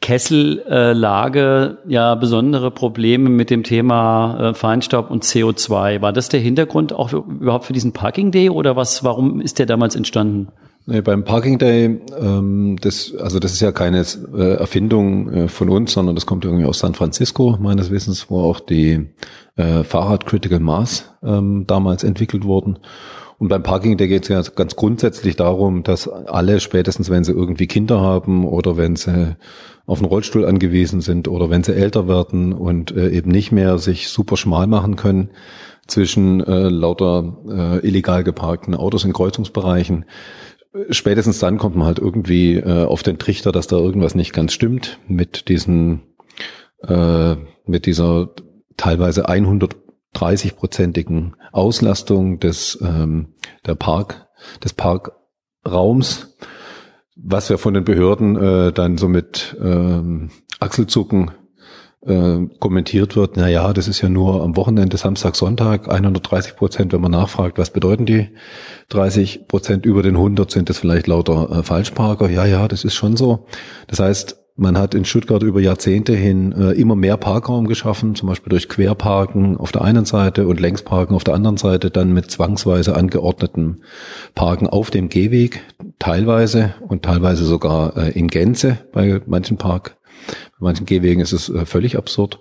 Kessellage 0.00 1.78
äh, 1.86 1.92
ja 1.92 2.14
besondere 2.14 2.70
Probleme 2.70 3.28
mit 3.30 3.50
dem 3.50 3.62
Thema 3.62 4.52
Feinstaub 4.54 5.10
und 5.10 5.24
CO2. 5.24 6.02
War 6.02 6.12
das 6.12 6.28
der 6.28 6.40
Hintergrund 6.40 6.92
auch 6.92 7.10
für, 7.10 7.18
überhaupt 7.18 7.64
für 7.64 7.72
diesen 7.72 7.92
Parking 7.92 8.30
Day 8.30 8.50
oder 8.50 8.76
was? 8.76 9.02
Warum 9.02 9.40
ist 9.40 9.58
der 9.58 9.66
damals 9.66 9.96
entstanden? 9.96 10.48
Nee, 10.88 11.00
beim 11.00 11.24
Parking 11.24 11.58
Day, 11.58 12.00
ähm, 12.16 12.76
das, 12.80 13.12
also 13.16 13.40
das 13.40 13.52
ist 13.52 13.60
ja 13.60 13.72
keine 13.72 14.04
äh, 14.36 14.52
Erfindung 14.54 15.32
äh, 15.32 15.48
von 15.48 15.68
uns, 15.68 15.92
sondern 15.92 16.14
das 16.14 16.26
kommt 16.26 16.44
irgendwie 16.44 16.64
aus 16.64 16.78
San 16.78 16.94
Francisco, 16.94 17.58
meines 17.60 17.90
Wissens, 17.90 18.30
wo 18.30 18.40
auch 18.40 18.60
die 18.60 19.08
äh, 19.56 19.82
Fahrrad 19.82 20.26
Critical 20.26 20.60
Mass 20.60 21.12
ähm, 21.24 21.64
damals 21.66 22.04
entwickelt 22.04 22.44
wurden. 22.44 22.78
Und 23.38 23.48
beim 23.48 23.64
Parking 23.64 23.96
Day 23.96 24.06
geht 24.06 24.22
es 24.22 24.28
ja 24.28 24.40
ganz 24.54 24.76
grundsätzlich 24.76 25.34
darum, 25.34 25.82
dass 25.82 26.08
alle 26.08 26.60
spätestens, 26.60 27.10
wenn 27.10 27.24
sie 27.24 27.32
irgendwie 27.32 27.66
Kinder 27.66 28.00
haben 28.00 28.46
oder 28.46 28.76
wenn 28.76 28.94
sie 28.94 29.36
auf 29.86 29.98
einen 29.98 30.08
Rollstuhl 30.08 30.46
angewiesen 30.46 31.00
sind 31.00 31.26
oder 31.26 31.50
wenn 31.50 31.64
sie 31.64 31.74
älter 31.74 32.06
werden 32.06 32.52
und 32.52 32.92
äh, 32.92 33.10
eben 33.10 33.32
nicht 33.32 33.50
mehr 33.50 33.78
sich 33.78 34.08
super 34.08 34.36
schmal 34.36 34.68
machen 34.68 34.94
können 34.94 35.30
zwischen 35.86 36.42
äh, 36.42 36.68
lauter 36.68 37.36
äh, 37.48 37.86
illegal 37.86 38.24
geparkten 38.24 38.74
Autos 38.74 39.04
in 39.04 39.12
Kreuzungsbereichen, 39.12 40.04
spätestens 40.90 41.38
dann 41.38 41.58
kommt 41.58 41.76
man 41.76 41.86
halt 41.86 41.98
irgendwie 41.98 42.56
äh, 42.56 42.84
auf 42.84 43.02
den 43.02 43.18
Trichter, 43.18 43.52
dass 43.52 43.66
da 43.66 43.76
irgendwas 43.76 44.14
nicht 44.14 44.32
ganz 44.32 44.52
stimmt 44.52 44.98
mit 45.08 45.48
diesen, 45.48 46.02
äh, 46.82 47.36
mit 47.64 47.86
dieser 47.86 48.30
teilweise 48.76 49.28
130-prozentigen 49.28 51.34
Auslastung 51.52 52.40
des, 52.40 52.78
ähm, 52.82 53.34
der 53.64 53.74
Park, 53.74 54.28
des 54.62 54.74
Parkraums, 54.74 56.36
was 57.16 57.48
wir 57.48 57.56
von 57.58 57.74
den 57.74 57.84
Behörden 57.84 58.36
äh, 58.36 58.72
dann 58.72 58.98
so 58.98 59.08
mit 59.08 59.56
ähm, 59.60 60.30
Achselzucken 60.60 61.32
äh, 62.06 62.46
kommentiert 62.58 63.16
wird, 63.16 63.36
na 63.36 63.48
ja, 63.48 63.72
das 63.72 63.88
ist 63.88 64.00
ja 64.00 64.08
nur 64.08 64.42
am 64.42 64.56
Wochenende, 64.56 64.96
Samstag, 64.96 65.36
Sonntag, 65.36 65.88
130 65.88 66.56
Prozent, 66.56 66.92
wenn 66.92 67.00
man 67.00 67.12
nachfragt, 67.12 67.58
was 67.58 67.70
bedeuten 67.70 68.06
die 68.06 68.28
30 68.88 69.48
Prozent 69.48 69.86
über 69.86 70.02
den 70.02 70.16
100, 70.16 70.50
sind 70.50 70.70
das 70.70 70.78
vielleicht 70.78 71.06
lauter 71.06 71.50
äh, 71.50 71.62
Falschparker? 71.62 72.30
Ja, 72.30 72.44
ja, 72.44 72.68
das 72.68 72.84
ist 72.84 72.94
schon 72.94 73.16
so. 73.16 73.46
Das 73.88 74.00
heißt, 74.00 74.36
man 74.56 74.78
hat 74.78 74.94
in 74.94 75.04
Stuttgart 75.04 75.42
über 75.42 75.60
Jahrzehnte 75.60 76.14
hin 76.14 76.52
äh, 76.52 76.72
immer 76.72 76.96
mehr 76.96 77.18
Parkraum 77.18 77.66
geschaffen, 77.66 78.14
zum 78.14 78.28
Beispiel 78.28 78.50
durch 78.50 78.68
Querparken 78.68 79.58
auf 79.58 79.70
der 79.70 79.82
einen 79.82 80.06
Seite 80.06 80.46
und 80.46 80.60
Längsparken 80.60 81.14
auf 81.14 81.24
der 81.24 81.34
anderen 81.34 81.58
Seite, 81.58 81.90
dann 81.90 82.12
mit 82.12 82.30
zwangsweise 82.30 82.96
angeordneten 82.96 83.82
Parken 84.34 84.66
auf 84.66 84.90
dem 84.90 85.10
Gehweg, 85.10 85.62
teilweise 85.98 86.74
und 86.88 87.02
teilweise 87.02 87.44
sogar 87.44 87.96
äh, 87.96 88.10
in 88.18 88.28
Gänze 88.28 88.78
bei 88.92 89.20
manchen 89.26 89.58
Park 89.58 89.96
bei 90.58 90.64
manchen 90.64 90.86
Gehwegen 90.86 91.20
ist 91.20 91.32
es 91.32 91.48
äh, 91.48 91.66
völlig 91.66 91.96
absurd. 91.96 92.38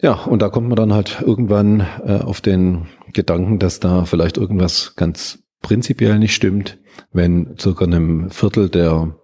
Ja, 0.00 0.24
und 0.24 0.42
da 0.42 0.48
kommt 0.48 0.68
man 0.68 0.76
dann 0.76 0.92
halt 0.92 1.22
irgendwann 1.24 1.86
äh, 2.04 2.18
auf 2.18 2.40
den 2.40 2.88
Gedanken, 3.12 3.58
dass 3.58 3.80
da 3.80 4.04
vielleicht 4.04 4.36
irgendwas 4.36 4.94
ganz 4.96 5.38
prinzipiell 5.62 6.18
nicht 6.18 6.34
stimmt, 6.34 6.78
wenn 7.12 7.56
circa 7.58 7.84
einem 7.84 8.30
Viertel 8.30 8.68
der 8.68 9.16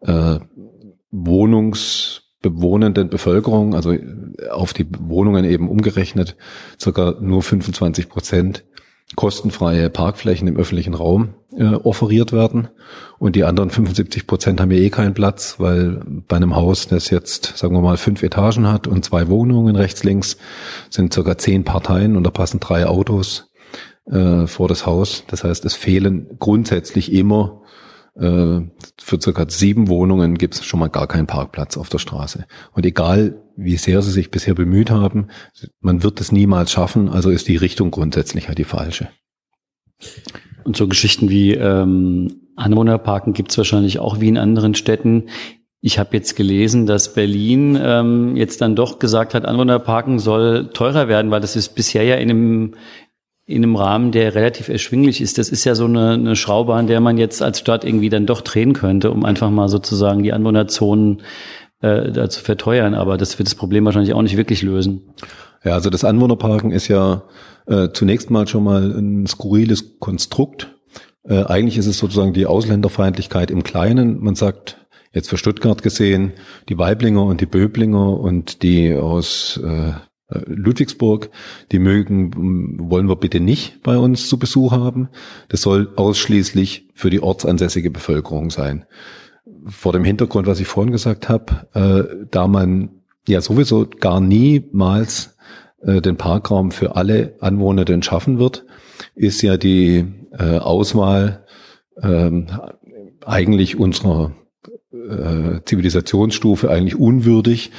äh, 0.00 0.38
wohnungsbewohnenden 1.10 3.08
Bevölkerung, 3.08 3.74
also 3.74 3.96
auf 4.50 4.72
die 4.72 4.86
Wohnungen 5.00 5.44
eben 5.44 5.68
umgerechnet, 5.68 6.36
circa 6.80 7.16
nur 7.20 7.42
25 7.42 8.08
Prozent 8.08 8.64
kostenfreie 9.16 9.90
Parkflächen 9.90 10.48
im 10.48 10.56
öffentlichen 10.56 10.94
Raum 10.94 11.34
äh, 11.56 11.74
offeriert 11.74 12.32
werden. 12.32 12.68
Und 13.18 13.36
die 13.36 13.44
anderen 13.44 13.70
75 13.70 14.26
Prozent 14.26 14.60
haben 14.60 14.70
ja 14.70 14.78
eh 14.78 14.90
keinen 14.90 15.14
Platz, 15.14 15.56
weil 15.58 16.02
bei 16.28 16.36
einem 16.36 16.56
Haus, 16.56 16.88
das 16.88 17.10
jetzt, 17.10 17.56
sagen 17.56 17.74
wir 17.74 17.80
mal, 17.80 17.96
fünf 17.96 18.22
Etagen 18.22 18.66
hat 18.66 18.86
und 18.86 19.04
zwei 19.04 19.28
Wohnungen 19.28 19.76
rechts, 19.76 20.04
links, 20.04 20.36
sind 20.90 21.12
circa 21.12 21.38
zehn 21.38 21.64
Parteien 21.64 22.16
und 22.16 22.24
da 22.24 22.30
passen 22.30 22.60
drei 22.60 22.86
Autos 22.86 23.50
äh, 24.10 24.46
vor 24.46 24.68
das 24.68 24.86
Haus. 24.86 25.24
Das 25.28 25.44
heißt, 25.44 25.64
es 25.64 25.74
fehlen 25.74 26.36
grundsätzlich 26.38 27.12
immer 27.12 27.62
für 28.14 29.20
circa 29.20 29.46
sieben 29.48 29.88
Wohnungen 29.88 30.36
gibt 30.36 30.54
es 30.54 30.64
schon 30.64 30.80
mal 30.80 30.88
gar 30.88 31.06
keinen 31.06 31.26
Parkplatz 31.26 31.76
auf 31.76 31.88
der 31.88 31.98
Straße. 31.98 32.46
Und 32.72 32.84
egal, 32.84 33.42
wie 33.56 33.76
sehr 33.76 34.02
sie 34.02 34.10
sich 34.10 34.30
bisher 34.30 34.54
bemüht 34.54 34.90
haben, 34.90 35.28
man 35.80 36.02
wird 36.02 36.20
es 36.20 36.30
niemals 36.30 36.72
schaffen, 36.72 37.08
also 37.08 37.30
ist 37.30 37.48
die 37.48 37.56
Richtung 37.56 37.90
grundsätzlich 37.90 38.48
halt 38.48 38.58
die 38.58 38.64
falsche. 38.64 39.08
Und 40.64 40.76
so 40.76 40.88
Geschichten 40.88 41.30
wie 41.30 41.54
ähm, 41.54 42.42
Anwohnerparken 42.56 43.32
gibt 43.32 43.50
es 43.50 43.58
wahrscheinlich 43.58 43.98
auch 43.98 44.20
wie 44.20 44.28
in 44.28 44.38
anderen 44.38 44.74
Städten. 44.74 45.28
Ich 45.80 45.98
habe 45.98 46.16
jetzt 46.16 46.36
gelesen, 46.36 46.86
dass 46.86 47.14
Berlin 47.14 47.78
ähm, 47.80 48.36
jetzt 48.36 48.60
dann 48.60 48.76
doch 48.76 48.98
gesagt 48.98 49.34
hat, 49.34 49.44
Anwohnerparken 49.44 50.18
soll 50.18 50.70
teurer 50.72 51.08
werden, 51.08 51.30
weil 51.30 51.40
das 51.40 51.56
ist 51.56 51.70
bisher 51.70 52.04
ja 52.04 52.16
in 52.16 52.30
einem 52.30 52.74
in 53.52 53.62
einem 53.62 53.76
Rahmen, 53.76 54.12
der 54.12 54.34
relativ 54.34 54.68
erschwinglich 54.68 55.20
ist. 55.20 55.38
Das 55.38 55.48
ist 55.48 55.64
ja 55.64 55.74
so 55.74 55.84
eine, 55.84 56.12
eine 56.12 56.36
Schraube, 56.36 56.74
an 56.74 56.86
der 56.86 57.00
man 57.00 57.18
jetzt 57.18 57.42
als 57.42 57.58
Stadt 57.58 57.84
irgendwie 57.84 58.08
dann 58.08 58.26
doch 58.26 58.40
drehen 58.40 58.72
könnte, 58.72 59.10
um 59.10 59.24
einfach 59.24 59.50
mal 59.50 59.68
sozusagen 59.68 60.22
die 60.22 60.32
Anwohnerzonen 60.32 61.22
äh, 61.80 62.10
da 62.10 62.28
zu 62.28 62.40
verteuern. 62.40 62.94
Aber 62.94 63.16
das 63.16 63.38
wird 63.38 63.48
das 63.48 63.54
Problem 63.54 63.84
wahrscheinlich 63.84 64.14
auch 64.14 64.22
nicht 64.22 64.36
wirklich 64.36 64.62
lösen. 64.62 65.14
Ja, 65.64 65.74
also 65.74 65.90
das 65.90 66.04
Anwohnerparken 66.04 66.72
ist 66.72 66.88
ja 66.88 67.22
äh, 67.66 67.88
zunächst 67.92 68.30
mal 68.30 68.48
schon 68.48 68.64
mal 68.64 68.82
ein 68.82 69.26
skurriles 69.26 69.98
Konstrukt. 70.00 70.74
Äh, 71.24 71.44
eigentlich 71.44 71.78
ist 71.78 71.86
es 71.86 71.98
sozusagen 71.98 72.32
die 72.32 72.46
Ausländerfeindlichkeit 72.46 73.50
im 73.50 73.62
Kleinen. 73.62 74.20
Man 74.20 74.34
sagt, 74.34 74.78
jetzt 75.12 75.28
für 75.28 75.36
Stuttgart 75.36 75.82
gesehen, 75.82 76.32
die 76.68 76.78
Weiblinger 76.78 77.24
und 77.24 77.40
die 77.40 77.46
Böblinger 77.46 78.18
und 78.18 78.62
die 78.62 78.94
aus 78.94 79.60
äh, 79.62 79.92
Ludwigsburg, 80.46 81.30
die 81.70 81.78
mögen, 81.78 82.78
wollen 82.90 83.08
wir 83.08 83.16
bitte 83.16 83.40
nicht 83.40 83.82
bei 83.82 83.96
uns 83.98 84.28
zu 84.28 84.38
Besuch 84.38 84.72
haben. 84.72 85.08
Das 85.48 85.62
soll 85.62 85.92
ausschließlich 85.96 86.88
für 86.94 87.10
die 87.10 87.22
ortsansässige 87.22 87.90
Bevölkerung 87.90 88.50
sein. 88.50 88.84
Vor 89.66 89.92
dem 89.92 90.04
Hintergrund, 90.04 90.46
was 90.46 90.60
ich 90.60 90.66
vorhin 90.66 90.92
gesagt 90.92 91.28
habe, 91.28 91.66
äh, 91.74 92.26
da 92.30 92.48
man 92.48 92.90
ja 93.28 93.40
sowieso 93.40 93.86
gar 93.86 94.20
niemals 94.20 95.36
äh, 95.82 96.00
den 96.00 96.16
Parkraum 96.16 96.70
für 96.70 96.96
alle 96.96 97.36
Anwohner 97.40 97.84
schaffen 98.02 98.38
wird, 98.38 98.64
ist 99.14 99.42
ja 99.42 99.56
die 99.56 100.04
äh, 100.38 100.58
Auswahl 100.58 101.44
ähm, 102.00 102.46
eigentlich 103.24 103.78
unserer 103.78 104.32
äh, 104.92 105.60
Zivilisationsstufe 105.64 106.70
eigentlich 106.70 106.96
unwürdig 106.96 107.70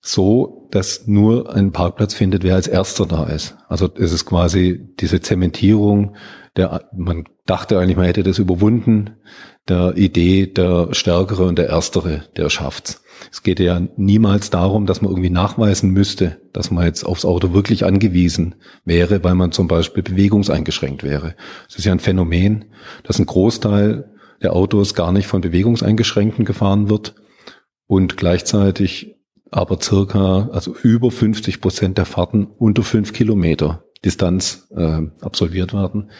so, 0.00 0.68
dass 0.70 1.06
nur 1.06 1.54
ein 1.54 1.72
Parkplatz 1.72 2.14
findet, 2.14 2.44
wer 2.44 2.54
als 2.54 2.68
erster 2.68 3.06
da 3.06 3.24
ist. 3.24 3.56
Also 3.68 3.88
es 3.96 4.12
ist 4.12 4.26
quasi 4.26 4.94
diese 5.00 5.20
Zementierung, 5.20 6.16
der, 6.56 6.88
man 6.96 7.24
dachte 7.46 7.78
eigentlich, 7.78 7.96
man 7.96 8.06
hätte 8.06 8.22
das 8.22 8.38
überwunden, 8.38 9.16
der 9.68 9.96
Idee, 9.96 10.46
der 10.46 10.88
Stärkere 10.92 11.44
und 11.44 11.58
der 11.58 11.68
Erstere, 11.68 12.24
der 12.36 12.48
schafft's. 12.48 13.02
Es 13.30 13.42
geht 13.42 13.60
ja 13.60 13.80
niemals 13.96 14.50
darum, 14.50 14.86
dass 14.86 15.02
man 15.02 15.10
irgendwie 15.10 15.30
nachweisen 15.30 15.90
müsste, 15.90 16.40
dass 16.52 16.70
man 16.70 16.84
jetzt 16.84 17.04
aufs 17.04 17.24
Auto 17.24 17.52
wirklich 17.52 17.84
angewiesen 17.84 18.54
wäre, 18.84 19.24
weil 19.24 19.34
man 19.34 19.52
zum 19.52 19.68
Beispiel 19.68 20.02
bewegungseingeschränkt 20.02 21.02
wäre. 21.02 21.34
Es 21.68 21.76
ist 21.76 21.84
ja 21.84 21.92
ein 21.92 22.00
Phänomen, 22.00 22.66
dass 23.02 23.18
ein 23.18 23.26
Großteil 23.26 24.10
der 24.42 24.54
Autos 24.54 24.94
gar 24.94 25.12
nicht 25.12 25.26
von 25.26 25.40
Bewegungseingeschränkten 25.40 26.44
gefahren 26.44 26.88
wird 26.88 27.14
und 27.86 28.16
gleichzeitig 28.16 29.17
aber 29.50 29.80
circa, 29.80 30.50
also 30.52 30.74
über 30.82 31.10
50 31.10 31.60
Prozent 31.60 31.98
der 31.98 32.04
Fahrten 32.04 32.48
unter 32.58 32.82
fünf 32.82 33.12
Kilometer 33.12 33.84
Distanz 34.04 34.68
äh, 34.76 35.00
absolviert 35.20 35.72
werden, 35.72 36.10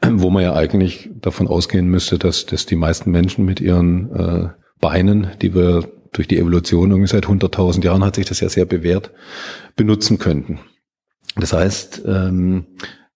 wo 0.10 0.30
man 0.30 0.42
ja 0.42 0.54
eigentlich 0.54 1.10
davon 1.20 1.48
ausgehen 1.48 1.88
müsste, 1.88 2.18
dass, 2.18 2.46
dass 2.46 2.66
die 2.66 2.76
meisten 2.76 3.10
Menschen 3.10 3.44
mit 3.44 3.60
ihren 3.60 4.12
äh, 4.14 4.48
Beinen, 4.80 5.28
die 5.42 5.54
wir 5.54 5.88
durch 6.12 6.28
die 6.28 6.38
Evolution 6.38 6.90
irgendwie 6.90 7.08
seit 7.08 7.26
100.000 7.26 7.84
Jahren 7.84 8.04
hat 8.04 8.14
sich 8.14 8.26
das 8.26 8.40
ja 8.40 8.48
sehr 8.48 8.64
bewährt, 8.64 9.10
benutzen 9.74 10.18
könnten. 10.18 10.60
Das 11.36 11.52
heißt, 11.52 12.02
ähm, 12.06 12.66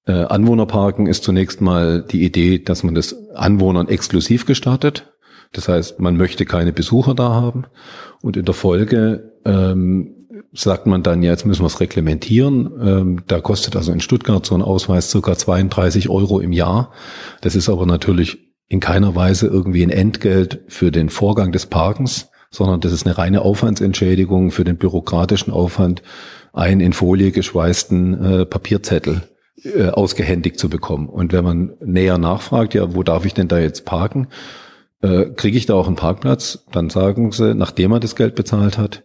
äh, 0.07 0.13
Anwohnerparken 0.13 1.07
ist 1.07 1.25
zunächst 1.25 1.61
mal 1.61 2.03
die 2.03 2.25
Idee, 2.25 2.59
dass 2.59 2.83
man 2.83 2.95
das 2.95 3.31
Anwohnern 3.35 3.89
exklusiv 3.89 4.45
gestartet. 4.45 5.10
Das 5.53 5.69
heißt, 5.69 6.01
man 6.01 6.17
möchte 6.17 6.45
keine 6.45 6.73
Besucher 6.73 7.15
da 7.15 7.31
haben. 7.31 7.65
Und 8.23 8.37
in 8.37 8.45
der 8.45 8.55
Folge 8.55 9.33
ähm, 9.45 10.15
sagt 10.53 10.87
man 10.87 11.03
dann, 11.03 11.23
ja, 11.23 11.31
jetzt 11.31 11.47
müssen 11.47 11.63
wir 11.63 11.67
es 11.67 11.81
reglementieren. 11.81 12.71
Ähm, 12.81 13.23
da 13.27 13.41
kostet 13.41 13.77
also 13.77 13.93
in 13.93 14.01
Stuttgart 14.01 14.45
so 14.45 14.55
ein 14.55 14.63
Ausweis 14.63 15.11
circa 15.11 15.37
32 15.37 16.09
Euro 16.09 16.41
im 16.41 16.53
Jahr. 16.53 16.93
Das 17.41 17.55
ist 17.55 17.69
aber 17.69 17.87
natürlich 17.87 18.39
in 18.69 18.81
keiner 18.81 19.15
Weise 19.17 19.47
irgendwie 19.49 19.83
ein 19.83 19.91
Entgelt 19.91 20.61
für 20.69 20.93
den 20.93 21.09
Vorgang 21.09 21.51
des 21.51 21.67
Parkens, 21.67 22.31
sondern 22.51 22.81
das 22.81 22.93
ist 22.93 23.07
eine 23.07 23.19
reine 23.19 23.43
Aufwandsentschädigung 23.43 24.53
für 24.53 24.65
den 24.65 24.77
bürokratischen 24.77 25.53
Aufwand, 25.53 26.03
einen 26.53 26.81
in 26.81 26.93
Folie 26.93 27.33
geschweißten 27.33 28.25
äh, 28.25 28.47
Papierzettel 28.47 29.23
äh, 29.63 29.89
ausgehändigt 29.89 30.59
zu 30.59 30.69
bekommen. 30.69 31.09
Und 31.09 31.33
wenn 31.33 31.45
man 31.45 31.73
näher 31.85 32.19
nachfragt, 32.19 32.75
ja, 32.75 32.95
wo 32.95 33.03
darf 33.03 33.25
ich 33.25 33.35
denn 33.35 33.49
da 33.49 33.59
jetzt 33.59 33.85
parken? 33.85 34.29
Äh, 35.03 35.27
Kriege 35.37 35.57
ich 35.57 35.67
da 35.67 35.75
auch 35.75 35.87
einen 35.87 35.97
Parkplatz? 35.97 36.65
Dann 36.73 36.91
sagen 36.91 37.33
sie, 37.33 37.55
nachdem 37.55 37.93
er 37.93 38.01
das 38.01 38.17
Geld 38.17 38.35
bezahlt 38.35 38.79
hat, 38.79 39.03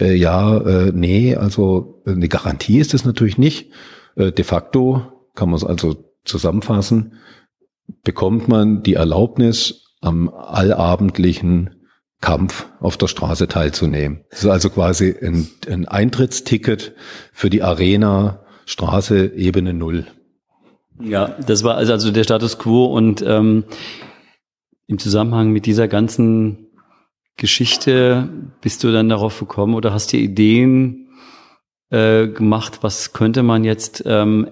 äh, 0.00 0.14
ja, 0.14 0.56
äh, 0.58 0.92
nee, 0.94 1.34
also 1.34 2.02
äh, 2.06 2.12
eine 2.12 2.28
Garantie 2.28 2.78
ist 2.78 2.94
es 2.94 3.04
natürlich 3.04 3.38
nicht. 3.38 3.70
Äh, 4.16 4.32
de 4.32 4.44
facto 4.44 5.02
kann 5.34 5.48
man 5.48 5.56
es 5.56 5.64
also 5.64 6.04
zusammenfassen, 6.24 7.14
bekommt 8.04 8.48
man 8.48 8.82
die 8.82 8.94
Erlaubnis, 8.94 9.84
am 10.00 10.28
allabendlichen 10.28 11.74
Kampf 12.20 12.66
auf 12.80 12.96
der 12.96 13.06
Straße 13.06 13.48
teilzunehmen. 13.48 14.24
Das 14.30 14.44
ist 14.44 14.50
also 14.50 14.70
quasi 14.70 15.14
ein, 15.20 15.48
ein 15.68 15.88
Eintrittsticket 15.88 16.94
für 17.32 17.50
die 17.50 17.62
Arena 17.62 18.44
Straße 18.66 19.32
Ebene 19.34 19.72
Null. 19.72 20.06
Ja, 21.00 21.36
das 21.46 21.64
war 21.64 21.76
also, 21.76 21.92
also 21.92 22.10
der 22.10 22.24
Status 22.24 22.58
quo 22.58 22.86
und 22.86 23.22
ähm, 23.26 23.64
im 24.88 24.98
Zusammenhang 24.98 25.50
mit 25.50 25.66
dieser 25.66 25.86
ganzen 25.86 26.66
Geschichte 27.36 28.28
bist 28.60 28.82
du 28.82 28.90
dann 28.90 29.08
darauf 29.08 29.38
gekommen 29.38 29.74
oder 29.74 29.92
hast 29.92 30.12
dir 30.12 30.18
Ideen 30.18 31.10
äh, 31.90 32.26
gemacht, 32.26 32.78
was 32.80 33.12
könnte 33.12 33.42
man 33.44 33.62
jetzt 33.62 34.02
ähm, 34.06 34.50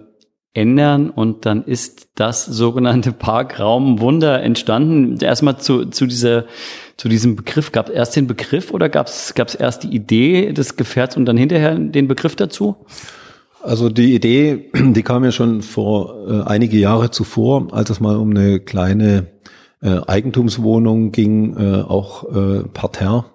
ändern 0.53 1.11
und 1.11 1.47
dann 1.47 1.65
ist 1.65 2.11
das 2.15 2.45
sogenannte 2.47 3.13
Parkraumwunder 3.19 4.43
entstanden. 4.43 5.19
Erstmal 5.21 5.59
zu, 5.59 5.87
zu 5.87 6.07
dieser 6.07 6.45
zu 6.97 7.09
diesem 7.09 7.37
Begriff. 7.37 7.73
Gab 7.73 7.89
es 7.89 7.95
erst 7.95 8.17
den 8.17 8.27
Begriff 8.27 8.73
oder 8.73 8.89
gab 8.89 9.09
es 9.09 9.35
erst 9.55 9.83
die 9.83 9.95
Idee 9.95 10.53
des 10.53 10.77
Gefährts 10.77 11.17
und 11.17 11.27
dann 11.27 11.37
hinterher 11.37 11.75
den 11.75 12.09
Begriff 12.09 12.37
dazu? 12.37 12.77
Also 13.63 13.89
die 13.89 14.15
Idee, 14.15 14.71
die 14.75 15.03
kam 15.03 15.25
ja 15.25 15.33
schon 15.33 15.63
vor 15.63 16.29
äh, 16.29 16.43
einige 16.45 16.79
Jahre 16.79 17.11
zuvor, 17.11 17.69
als 17.73 17.91
es 17.91 18.01
mal 18.01 18.17
um 18.17 18.31
eine 18.31 18.61
kleine 18.61 19.27
äh, 19.83 20.01
Eigentumswohnung 20.07 21.13
ging, 21.13 21.57
äh, 21.57 21.83
auch 21.83 22.25
äh, 22.35 22.65
Parterre. 22.69 23.27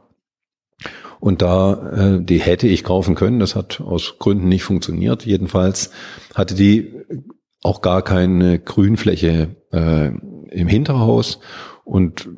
Und 1.20 1.42
da, 1.42 2.16
äh, 2.16 2.24
die 2.24 2.40
hätte 2.40 2.68
ich 2.68 2.84
kaufen 2.84 3.16
können, 3.16 3.40
das 3.40 3.56
hat 3.56 3.80
aus 3.80 4.16
Gründen 4.18 4.50
nicht 4.50 4.64
funktioniert. 4.64 5.26
Jedenfalls 5.26 5.92
hatte 6.34 6.56
die 6.56 6.94
auch 7.62 7.82
gar 7.82 8.02
keine 8.02 8.60
Grünfläche 8.60 9.56
äh, 9.72 10.08
im 10.50 10.68
Hinterhaus 10.68 11.40
und 11.84 12.30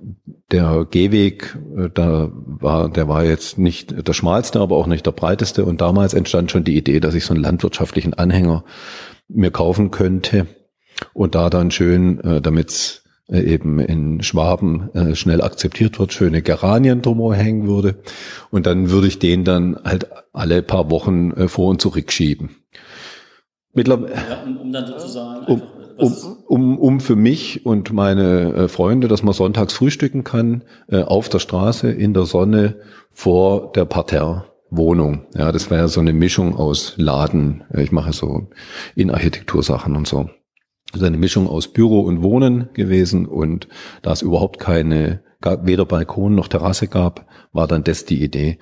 der 0.52 0.88
Gehweg, 0.90 1.58
äh, 1.78 1.90
da 1.94 2.32
war, 2.34 2.90
der 2.90 3.08
war 3.08 3.24
jetzt 3.24 3.58
nicht 3.58 4.08
der 4.08 4.14
schmalste, 4.14 4.60
aber 4.60 4.78
auch 4.78 4.88
nicht 4.88 5.06
der 5.06 5.12
breiteste. 5.12 5.66
Und 5.66 5.82
damals 5.82 6.14
entstand 6.14 6.52
schon 6.52 6.64
die 6.64 6.78
Idee, 6.78 7.00
dass 7.00 7.16
ich 7.16 7.26
so 7.26 7.34
einen 7.34 7.44
landwirtschaftlichen 7.44 8.14
Anhänger 8.14 8.64
mir 9.28 9.52
kaufen 9.52 9.92
könnte 9.92 10.48
und 11.14 11.36
da 11.36 11.50
dann 11.50 11.72
schön, 11.72 12.20
äh, 12.22 12.42
damit 12.42 13.03
äh, 13.34 13.42
eben 13.42 13.80
in 13.80 14.22
Schwaben 14.22 14.94
äh, 14.94 15.16
schnell 15.16 15.42
akzeptiert 15.42 16.00
wird, 16.00 16.14
schöne 16.14 16.42
Geranien 16.44 17.02
drumherum 17.02 17.34
hängen 17.34 17.68
würde. 17.68 17.96
Und 18.52 18.68
dann 18.68 18.92
würde 18.92 19.08
ich 19.08 19.20
den 19.20 19.44
dann 19.44 19.80
halt 19.84 20.08
alle 20.32 20.62
paar 20.62 20.92
Wochen 20.92 21.32
äh, 21.32 21.48
vor 21.48 21.70
und 21.70 21.82
zurück 21.82 22.12
schieben. 22.12 22.52
Mittlerweile, 23.74 24.14
ja, 24.14 24.44
um, 24.46 24.58
um, 24.58 24.72
dann 24.72 24.86
sozusagen 24.86 25.46
um, 25.48 25.62
um, 25.98 26.14
um, 26.48 26.78
um 26.78 27.00
für 27.00 27.16
mich 27.16 27.66
und 27.66 27.92
meine 27.92 28.54
äh, 28.54 28.68
Freunde, 28.68 29.08
dass 29.08 29.24
man 29.24 29.34
sonntags 29.34 29.74
frühstücken 29.74 30.24
kann, 30.24 30.64
äh, 30.88 31.02
auf 31.02 31.28
der 31.28 31.40
Straße, 31.40 31.90
in 31.90 32.14
der 32.14 32.26
Sonne, 32.26 32.76
vor 33.10 33.72
der 33.72 33.86
Parterre-Wohnung. 33.86 35.26
Ja, 35.36 35.52
das 35.52 35.72
wäre 35.72 35.88
so 35.88 36.02
eine 36.02 36.14
Mischung 36.14 36.56
aus 36.56 36.94
Laden. 36.98 37.64
Ich 37.76 37.92
mache 37.92 38.14
so 38.14 38.48
Innenarchitektursachen 38.96 39.96
und 39.96 40.08
so. 40.08 40.30
Ist 40.94 41.04
eine 41.04 41.18
Mischung 41.18 41.48
aus 41.48 41.70
Büro 41.70 42.02
und 42.02 42.22
Wohnen 42.22 42.70
gewesen 42.74 43.26
und 43.26 43.68
da 44.02 44.12
es 44.12 44.22
überhaupt 44.22 44.60
keine, 44.60 45.24
weder 45.42 45.86
Balkon 45.86 46.36
noch 46.36 46.48
Terrasse 46.48 46.88
gab, 46.88 47.28
war 47.52 47.68
dann 47.68 47.84
das 47.84 48.06
die 48.06 48.24
Idee. 48.24 48.60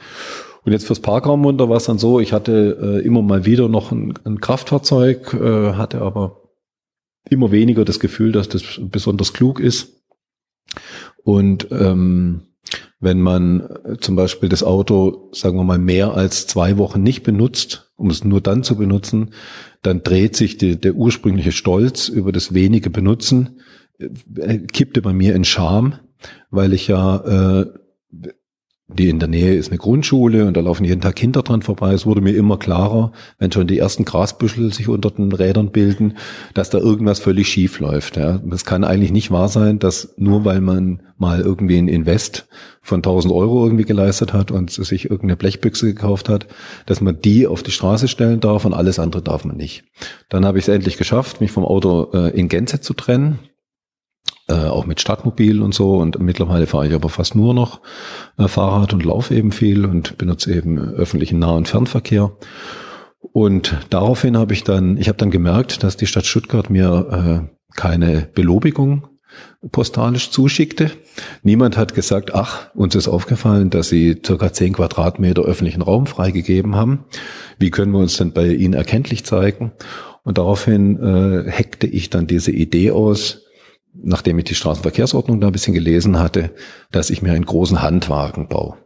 Und 0.64 0.72
jetzt 0.72 0.86
fürs 0.86 1.00
Parkraumwunder 1.00 1.70
war 1.70 1.78
es 1.78 1.86
dann 1.86 1.98
so, 1.98 2.20
ich 2.20 2.34
hatte 2.34 2.78
äh, 2.82 3.06
immer 3.06 3.22
mal 3.22 3.46
wieder 3.46 3.68
noch 3.68 3.92
ein, 3.92 4.14
ein 4.24 4.40
Kraftfahrzeug, 4.40 5.34
äh, 5.34 5.74
hatte 5.74 6.02
aber 6.02 6.42
immer 7.30 7.52
weniger 7.52 7.86
das 7.86 8.00
Gefühl, 8.00 8.32
dass 8.32 8.50
das 8.50 8.80
besonders 8.80 9.34
klug 9.34 9.60
ist. 9.60 10.04
Und 11.24 11.68
ähm, 11.72 12.51
wenn 13.02 13.20
man 13.20 13.62
äh, 13.62 13.98
zum 14.00 14.16
Beispiel 14.16 14.48
das 14.48 14.64
Auto, 14.64 15.30
sagen 15.34 15.58
wir 15.58 15.64
mal, 15.64 15.80
mehr 15.80 16.14
als 16.14 16.48
zwei 16.48 16.78
Wochen 16.78 17.04
nicht 17.04 17.24
benutzt, 17.24 17.92
um 17.98 18.10
es 18.10 18.24
nur 18.24 18.40
dann 18.40 18.64
zu 18.64 18.78
benutzen, 18.78 19.32
dann 19.82 20.04
dreht 20.04 20.36
sich 20.36 20.58
die, 20.58 20.80
der 20.80 20.94
ursprüngliche 20.94 21.52
Stolz 21.52 22.08
über 22.08 22.32
das 22.32 22.54
wenige 22.54 22.92
Benutzen, 22.92 23.60
äh, 24.00 24.60
kippte 24.60 25.02
bei 25.02 25.14
mir 25.14 25.36
in 25.36 25.44
Scham, 25.44 25.96
weil 26.52 26.74
ich 26.74 26.88
ja 26.88 27.62
äh, 27.62 27.66
die 28.98 29.10
in 29.10 29.20
der 29.20 29.28
Nähe 29.28 29.56
ist 29.56 29.70
eine 29.70 29.78
Grundschule 29.78 30.46
und 30.46 30.56
da 30.56 30.62
laufen 30.62 30.86
jeden 30.86 31.02
Tag 31.02 31.16
Kinder 31.16 31.42
dran 31.42 31.62
vorbei. 31.62 31.94
Es 31.94 32.06
wurde 32.06 32.22
mir 32.22 32.36
immer 32.36 32.58
klarer, 32.58 33.12
wenn 33.40 33.52
schon 33.52 33.68
die 33.68 33.78
ersten 33.78 34.06
Grasbüschel 34.06 34.74
sich 34.74 34.88
unter 34.88 35.12
den 35.12 35.32
Rädern 35.32 35.72
bilden, 35.72 36.18
dass 36.54 36.70
da 36.70 36.78
irgendwas 36.78 37.20
völlig 37.20 37.48
schief 37.48 37.80
läuft. 37.80 38.18
Ja. 38.18 38.40
Das 38.46 38.66
kann 38.66 38.84
eigentlich 38.84 39.12
nicht 39.12 39.32
wahr 39.32 39.50
sein, 39.50 39.80
dass 39.80 40.14
nur 40.18 40.46
weil 40.46 40.62
man 40.62 41.02
mal 41.18 41.42
irgendwie 41.42 41.78
ein 41.78 41.88
Invest 41.88 42.48
von 42.82 43.00
1000 43.00 43.34
Euro 43.34 43.64
irgendwie 43.64 43.86
geleistet 43.86 44.34
hat 44.34 44.52
und 44.52 44.72
sich 44.72 45.06
irgendeine 45.06 45.38
Blechbüchse 45.38 45.86
gekauft 45.86 46.30
hat, 46.30 46.48
dass 46.88 47.00
man 47.00 47.22
die 47.22 47.46
auf 47.46 47.64
die 47.64 47.72
Straße 47.72 48.08
stellen 48.08 48.40
darf 48.40 48.66
und 48.66 48.74
alles 48.74 48.98
andere 48.98 49.22
darf 49.22 49.46
man 49.46 49.56
nicht. 49.56 49.84
Dann 50.30 50.46
habe 50.46 50.58
ich 50.58 50.66
es 50.66 50.68
endlich 50.68 50.98
geschafft, 50.98 51.40
mich 51.40 51.52
vom 51.52 51.64
Auto 51.64 52.10
äh, 52.14 52.30
in 52.38 52.50
Gänze 52.50 52.82
zu 52.82 52.94
trennen 52.94 53.40
äh, 54.52 54.68
auch 54.68 54.86
mit 54.86 55.00
Stadtmobil 55.00 55.62
und 55.62 55.74
so. 55.74 55.96
Und 55.96 56.20
mittlerweile 56.20 56.68
fahre 56.68 56.88
ich 56.88 56.94
aber 56.94 57.10
fast 57.10 57.36
nur 57.36 57.54
noch 57.54 57.82
äh, 58.38 58.48
Fahrrad 58.48 58.94
und 58.94 59.06
laufe 59.06 59.34
eben 59.34 59.52
viel 59.52 59.86
und 59.86 60.18
benutze 60.18 60.54
eben 60.54 60.78
öffentlichen 60.78 61.40
Nah- 61.40 61.56
und 61.56 61.68
Fernverkehr. 61.68 62.34
Und 63.34 63.78
daraufhin 63.90 64.38
habe 64.38 64.54
ich 64.54 64.64
dann, 64.64 64.98
ich 64.98 65.08
habe 65.08 65.18
dann 65.18 65.32
gemerkt, 65.32 65.84
dass 65.84 65.96
die 65.96 66.08
Stadt 66.08 66.26
Stuttgart 66.26 66.70
mir 66.70 67.48
äh, 67.48 67.76
keine 67.76 68.30
Belobigung 68.34 69.08
postalisch 69.72 70.32
zuschickte. 70.32 70.92
Niemand 71.44 71.78
hat 71.78 71.94
gesagt, 71.94 72.34
ach, 72.34 72.74
uns 72.76 72.96
ist 72.96 73.08
aufgefallen, 73.08 73.70
dass 73.70 73.90
Sie 73.90 74.20
circa 74.26 74.52
zehn 74.52 74.74
Quadratmeter 74.74 75.44
öffentlichen 75.44 75.82
Raum 75.82 76.06
freigegeben 76.08 76.76
haben. 76.76 77.06
Wie 77.58 77.72
können 77.72 77.94
wir 77.94 78.00
uns 78.00 78.18
denn 78.18 78.34
bei 78.34 78.48
Ihnen 78.48 78.74
erkenntlich 78.74 79.24
zeigen? 79.24 79.72
Und 80.24 80.38
daraufhin 80.38 80.98
äh, 81.00 81.50
hackte 81.50 81.88
ich 81.88 82.10
dann 82.10 82.28
diese 82.28 82.52
Idee 82.52 82.92
aus, 82.92 83.46
nachdem 83.94 84.40
ich 84.40 84.46
die 84.46 84.56
Straßenverkehrsordnung 84.56 85.42
da 85.42 85.48
ein 85.48 85.54
bisschen 85.54 85.74
gelesen 85.74 86.20
hatte, 86.20 86.52
dass 86.92 87.10
ich 87.10 87.22
mir 87.22 87.34
einen 87.34 87.46
großen 87.46 87.82
Handwagen 87.82 88.48
baue. 88.48 88.78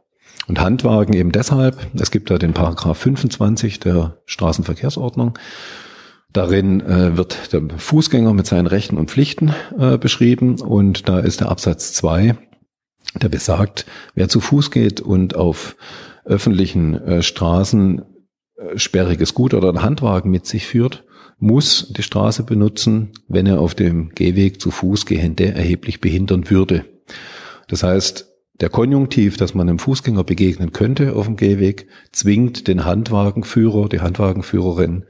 Und 0.47 0.59
Handwagen 0.59 1.13
eben 1.13 1.31
deshalb, 1.31 1.77
es 2.00 2.12
gibt 2.12 2.29
da 2.29 2.38
den 2.38 2.53
Paragraph 2.53 2.97
25 2.97 3.79
der 3.79 4.17
Straßenverkehrsordnung. 4.25 5.38
Darin 6.31 6.81
äh, 6.81 7.17
wird 7.17 7.53
der 7.53 7.63
Fußgänger 7.77 8.33
mit 8.33 8.45
seinen 8.45 8.67
Rechten 8.67 8.97
und 8.97 9.09
Pflichten 9.09 9.53
äh, 9.79 9.97
beschrieben 9.97 10.59
und 10.59 11.07
da 11.07 11.19
ist 11.19 11.39
der 11.39 11.50
Absatz 11.50 11.93
2, 11.93 12.35
der 13.21 13.29
besagt, 13.29 13.85
wer 14.13 14.27
zu 14.27 14.41
Fuß 14.41 14.69
geht 14.69 15.00
und 15.01 15.35
auf 15.35 15.77
öffentlichen 16.25 16.95
äh, 16.95 17.24
Straßen 17.24 18.01
äh, 18.57 18.77
sperriges 18.77 19.33
Gut 19.33 19.53
oder 19.53 19.69
einen 19.69 19.81
Handwagen 19.81 20.29
mit 20.29 20.45
sich 20.45 20.67
führt, 20.67 21.05
muss 21.38 21.92
die 21.96 22.04
Straße 22.04 22.44
benutzen, 22.44 23.12
wenn 23.27 23.46
er 23.46 23.60
auf 23.60 23.75
dem 23.75 24.10
Gehweg 24.15 24.62
zu 24.62 24.72
Fußgehende 24.72 25.54
erheblich 25.54 26.01
behindern 26.01 26.50
würde. 26.50 26.86
Das 27.68 27.84
heißt, 27.84 28.32
der 28.62 28.70
Konjunktiv, 28.70 29.36
dass 29.36 29.54
man 29.54 29.68
einem 29.68 29.80
Fußgänger 29.80 30.24
begegnen 30.24 30.72
könnte 30.72 31.15
auf 31.15 31.25
dem 31.25 31.36
Gehweg, 31.36 31.88
zwingt 32.12 32.68
den 32.68 32.86
Handwagenführer, 32.86 33.89
die 33.89 34.00
Handwagenführerin 34.00 35.06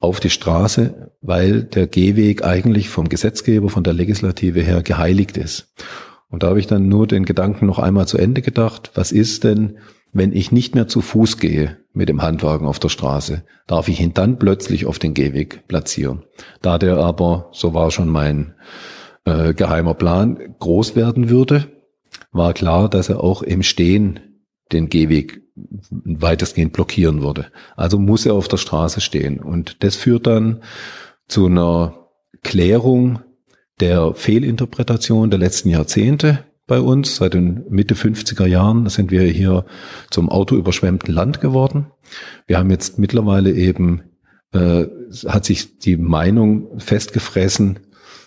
auf 0.00 0.18
die 0.18 0.30
Straße, 0.30 1.12
weil 1.20 1.62
der 1.62 1.86
Gehweg 1.86 2.44
eigentlich 2.44 2.88
vom 2.88 3.08
Gesetzgeber, 3.08 3.68
von 3.68 3.84
der 3.84 3.92
Legislative 3.92 4.60
her 4.60 4.82
geheiligt 4.82 5.36
ist. 5.36 5.72
Und 6.28 6.42
da 6.42 6.48
habe 6.48 6.58
ich 6.58 6.66
dann 6.66 6.88
nur 6.88 7.06
den 7.06 7.24
Gedanken 7.24 7.66
noch 7.66 7.78
einmal 7.78 8.08
zu 8.08 8.18
Ende 8.18 8.42
gedacht, 8.42 8.90
was 8.94 9.12
ist 9.12 9.44
denn, 9.44 9.78
wenn 10.12 10.32
ich 10.32 10.52
nicht 10.52 10.74
mehr 10.74 10.88
zu 10.88 11.00
Fuß 11.00 11.38
gehe 11.38 11.78
mit 11.92 12.08
dem 12.08 12.22
Handwagen 12.22 12.66
auf 12.66 12.78
der 12.78 12.90
Straße, 12.90 13.44
darf 13.66 13.88
ich 13.88 14.00
ihn 14.00 14.14
dann 14.14 14.38
plötzlich 14.38 14.86
auf 14.86 14.98
den 14.98 15.14
Gehweg 15.14 15.66
platzieren. 15.68 16.22
Da 16.60 16.78
der 16.78 16.98
aber, 16.98 17.48
so 17.52 17.74
war 17.74 17.90
schon 17.90 18.08
mein 18.08 18.54
äh, 19.24 19.54
geheimer 19.54 19.94
Plan, 19.94 20.38
groß 20.58 20.96
werden 20.96 21.30
würde, 21.30 21.68
war 22.30 22.52
klar, 22.52 22.88
dass 22.88 23.08
er 23.08 23.20
auch 23.20 23.42
im 23.42 23.62
Stehen 23.62 24.20
den 24.72 24.88
Gehweg 24.88 25.42
weitestgehend 25.54 26.72
blockieren 26.72 27.22
würde. 27.22 27.46
Also 27.76 27.98
muss 27.98 28.26
er 28.26 28.34
auf 28.34 28.48
der 28.48 28.56
Straße 28.56 29.00
stehen. 29.00 29.40
Und 29.40 29.82
das 29.82 29.96
führt 29.96 30.26
dann 30.26 30.62
zu 31.28 31.46
einer 31.46 32.08
Klärung 32.42 33.20
der 33.80 34.14
Fehlinterpretation 34.14 35.30
der 35.30 35.38
letzten 35.38 35.68
Jahrzehnte 35.68 36.44
bei 36.66 36.80
uns. 36.80 37.16
Seit 37.16 37.34
den 37.34 37.64
Mitte 37.68 37.94
50er 37.94 38.46
Jahren 38.46 38.88
sind 38.88 39.10
wir 39.10 39.22
hier 39.22 39.64
zum 40.10 40.28
autoüberschwemmten 40.28 41.12
Land 41.12 41.40
geworden. 41.40 41.86
Wir 42.46 42.58
haben 42.58 42.70
jetzt 42.70 42.98
mittlerweile 42.98 43.52
eben, 43.52 44.02
äh, 44.52 44.86
hat 45.26 45.44
sich 45.44 45.78
die 45.78 45.96
Meinung 45.96 46.78
festgefressen, 46.78 47.80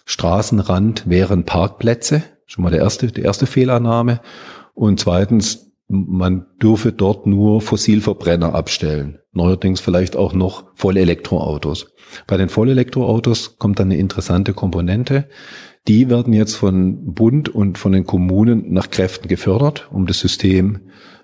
Straßenrand 0.05 1.09
wären 1.09 1.45
Parkplätze. 1.45 2.23
Schon 2.45 2.63
mal 2.63 2.69
der 2.69 2.81
erste, 2.81 3.07
die 3.07 3.21
erste 3.21 3.47
Fehlannahme. 3.47 4.21
Und 4.75 4.99
zweitens, 4.99 5.71
man 5.87 6.45
dürfe 6.61 6.91
dort 6.91 7.27
nur 7.27 7.61
Fossilverbrenner 7.61 8.53
abstellen. 8.53 9.19
Neuerdings 9.31 9.79
vielleicht 9.79 10.15
auch 10.15 10.33
noch 10.33 10.65
Vollelektroautos. 10.75 11.93
Bei 12.27 12.37
den 12.37 12.49
Vollelektroautos 12.49 13.57
kommt 13.57 13.79
dann 13.79 13.91
eine 13.91 13.99
interessante 13.99 14.53
Komponente. 14.53 15.27
Die 15.87 16.09
werden 16.09 16.33
jetzt 16.33 16.55
von 16.55 17.13
Bund 17.13 17.49
und 17.49 17.77
von 17.77 17.91
den 17.91 18.05
Kommunen 18.05 18.73
nach 18.73 18.89
Kräften 18.89 19.27
gefördert, 19.27 19.87
um 19.91 20.07
das 20.07 20.19
System 20.19 20.79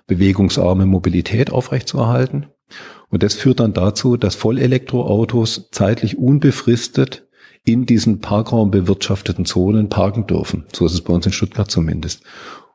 bewegungsarme 0.06 0.86
Mobilität 0.86 1.50
aufrechtzuerhalten. 1.50 2.46
Und 3.08 3.22
das 3.22 3.34
führt 3.34 3.60
dann 3.60 3.74
dazu, 3.74 4.16
dass 4.16 4.36
Vollelektroautos 4.36 5.68
zeitlich 5.70 6.16
unbefristet 6.16 7.26
in 7.64 7.86
diesen 7.86 8.20
Parkraum 8.20 8.70
bewirtschafteten 8.70 9.44
Zonen 9.44 9.88
parken 9.88 10.26
dürfen. 10.26 10.64
So 10.72 10.86
ist 10.86 10.94
es 10.94 11.02
bei 11.02 11.12
uns 11.12 11.26
in 11.26 11.32
Stuttgart 11.32 11.70
zumindest. 11.70 12.22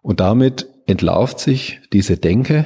Und 0.02 0.20
damit 0.20 0.68
entlarvt 0.86 1.40
sich 1.40 1.82
diese 1.92 2.18
Denke. 2.18 2.66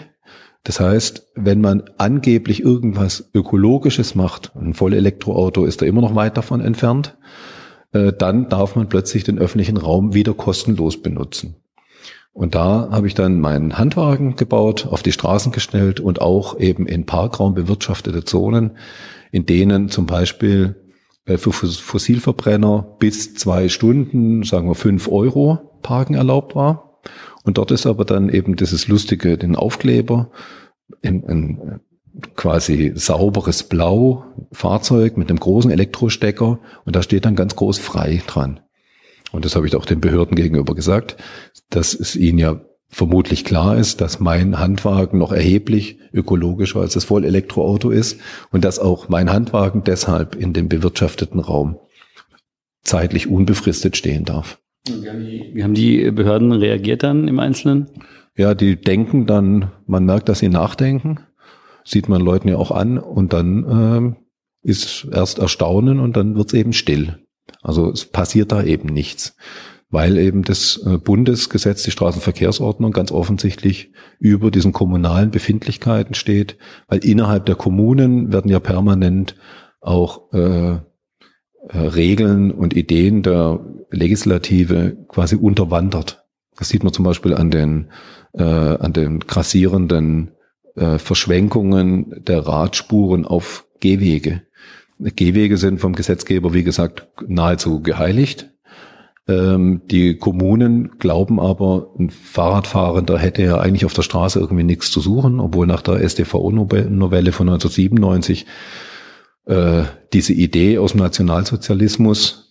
Das 0.64 0.80
heißt, 0.80 1.28
wenn 1.36 1.62
man 1.62 1.84
angeblich 1.98 2.62
irgendwas 2.62 3.30
Ökologisches 3.34 4.14
macht, 4.14 4.52
ein 4.56 4.74
Vollelektroauto 4.74 5.66
ist 5.66 5.82
da 5.82 5.86
immer 5.86 6.02
noch 6.02 6.14
weit 6.14 6.38
davon 6.38 6.62
entfernt, 6.62 7.18
äh, 7.94 8.14
dann 8.14 8.50
darf 8.50 8.76
man 8.76 8.90
plötzlich 8.90 9.24
den 9.24 9.40
öffentlichen 9.40 9.78
Raum 9.78 10.14
wieder 10.14 10.34
kostenlos 10.34 11.02
benutzen. 11.02 11.56
Und 12.34 12.56
da 12.56 12.90
habe 12.92 13.08
ich 13.08 13.14
dann 13.14 13.42
meinen 13.42 13.78
Handwagen 13.78 14.36
gebaut, 14.38 14.88
auf 14.90 15.04
die 15.04 15.12
Straßen 15.12 15.52
gestellt 15.52 16.00
und 16.00 16.22
auch 16.22 16.58
eben 16.60 16.88
in 16.88 17.06
Parkraum 17.06 17.54
bewirtschaftete 17.54 18.24
Zonen, 18.24 18.78
in 19.32 19.46
denen 19.46 19.90
zum 19.90 20.06
Beispiel 20.06 20.76
äh, 21.26 21.38
für 21.38 21.52
Fossilverbrenner 21.52 22.96
bis 23.00 23.36
zwei 23.36 23.70
Stunden, 23.70 24.44
sagen 24.44 24.68
wir 24.70 24.76
fünf 24.76 25.10
Euro 25.10 25.60
Parken 25.82 26.16
erlaubt 26.16 26.56
war. 26.56 27.02
Und 27.44 27.58
dort 27.58 27.72
ist 27.72 27.86
aber 27.86 28.06
dann 28.06 28.30
eben 28.30 28.56
dieses 28.56 28.88
lustige, 28.88 29.38
den 29.38 29.56
Aufkleber, 29.56 30.32
in, 31.02 31.24
in, 31.24 31.80
quasi 32.36 32.94
sauberes 32.96 33.64
Blau 33.64 34.26
Fahrzeug 34.52 35.18
mit 35.18 35.30
einem 35.30 35.40
großen 35.40 35.72
Elektrostecker 35.72 36.60
und 36.86 36.96
da 36.96 37.04
steht 37.04 37.26
dann 37.26 37.36
ganz 37.36 37.56
groß 37.56 37.80
frei 37.80 38.22
dran. 38.28 38.60
Und 39.32 39.46
das 39.46 39.56
habe 39.56 39.68
ich 39.68 39.76
auch 39.76 39.86
den 39.86 40.02
Behörden 40.02 40.36
gegenüber 40.36 40.76
gesagt, 40.76 41.16
dass 41.70 41.94
es 41.94 42.16
ihnen 42.16 42.38
ja 42.38 42.62
vermutlich 42.90 43.46
klar 43.46 43.78
ist, 43.78 44.02
dass 44.02 44.20
mein 44.20 44.60
Handwagen 44.60 45.18
noch 45.18 45.32
erheblich 45.32 46.00
ökologischer 46.12 46.82
als 46.82 46.94
das 46.94 47.06
Vollelektroauto 47.06 47.90
ist 47.90 48.20
und 48.52 48.66
dass 48.66 48.80
auch 48.80 49.08
mein 49.08 49.32
Handwagen 49.32 49.84
deshalb 49.86 50.36
in 50.36 50.52
dem 50.52 50.68
bewirtschafteten 50.68 51.40
Raum 51.40 51.80
zeitlich 52.84 53.28
unbefristet 53.28 53.96
stehen 53.96 54.26
darf. 54.26 54.60
Wie 54.86 55.64
haben 55.64 55.74
die 55.74 56.12
Behörden 56.12 56.52
reagiert 56.52 57.04
dann 57.04 57.30
im 57.30 57.40
Einzelnen? 57.40 57.88
Ja, 58.36 58.56
die 58.56 58.76
denken 58.76 59.26
dann, 59.26 59.72
man 59.86 60.06
merkt, 60.06 60.28
dass 60.28 60.40
sie 60.40 60.50
nachdenken 60.50 61.20
sieht 61.84 62.10
man 62.10 62.22
Leuten 62.22 62.48
ja 62.48 62.58
auch 62.58 62.72
an 62.72 62.98
und 62.98 63.34
dann 63.34 63.66
ähm, 63.70 64.16
ist 64.64 65.08
erst 65.12 65.40
Erstaunen 65.40 66.00
und 66.00 66.16
dann 66.18 66.36
wird 66.36 66.50
es 66.50 66.54
eben 66.54 66.74
still. 66.74 67.26
Also 67.62 67.92
es 67.92 68.06
passiert 68.06 68.52
da 68.52 68.64
eben 68.64 68.90
nichts, 68.90 69.36
weil 69.90 70.18
eben 70.18 70.44
das 70.44 70.82
äh, 70.86 70.98
Bundesgesetz, 70.98 71.84
die 71.84 71.92
Straßenverkehrsordnung 71.92 72.92
ganz 72.92 73.12
offensichtlich 73.12 73.92
über 74.20 74.52
diesen 74.52 74.72
kommunalen 74.72 75.32
Befindlichkeiten 75.32 76.14
steht, 76.14 76.58
weil 76.88 77.04
innerhalb 77.04 77.46
der 77.46 77.56
Kommunen 77.56 78.32
werden 78.32 78.50
ja 78.50 78.60
permanent 78.60 79.36
auch 79.82 80.32
äh, 80.34 80.74
äh, 81.70 81.78
Regeln 81.78 82.52
und 82.52 82.76
Ideen 82.76 83.24
der 83.24 83.60
Legislative 83.92 84.98
quasi 85.08 85.36
unterwandert. 85.36 86.26
Das 86.58 86.70
sieht 86.70 86.84
man 86.84 86.94
zum 86.94 87.06
Beispiel 87.06 87.34
an 87.34 87.52
den, 87.52 87.92
äh, 88.34 88.44
an 88.44 88.94
den 88.94 89.20
grassierenden 89.20 90.32
äh, 90.76 90.98
Verschwenkungen 90.98 92.24
der 92.26 92.48
Radspuren 92.48 93.26
auf 93.26 93.66
Gehwege. 93.80 94.44
Gehwege 95.00 95.58
sind 95.58 95.80
vom 95.80 95.94
Gesetzgeber, 95.94 96.54
wie 96.54 96.64
gesagt, 96.64 97.08
nahezu 97.28 97.82
geheiligt. 97.82 98.52
Ähm, 99.28 99.82
die 99.86 100.18
Kommunen 100.18 100.98
glauben 101.00 101.40
aber, 101.40 101.92
ein 101.98 102.10
Fahrradfahrender 102.10 103.18
hätte 103.18 103.44
ja 103.44 103.60
eigentlich 103.60 103.86
auf 103.86 103.94
der 103.94 104.02
Straße 104.02 104.40
irgendwie 104.40 104.64
nichts 104.64 104.92
zu 104.92 105.00
suchen, 105.00 105.40
obwohl 105.40 105.68
nach 105.68 105.82
der 105.82 106.08
StVO-Novelle 106.08 107.32
von 107.32 107.50
1997 107.50 108.46
äh, 109.46 109.84
diese 110.14 110.34
Idee 110.34 110.78
aus 110.78 110.92
dem 110.92 111.02
Nationalsozialismus 111.02 112.51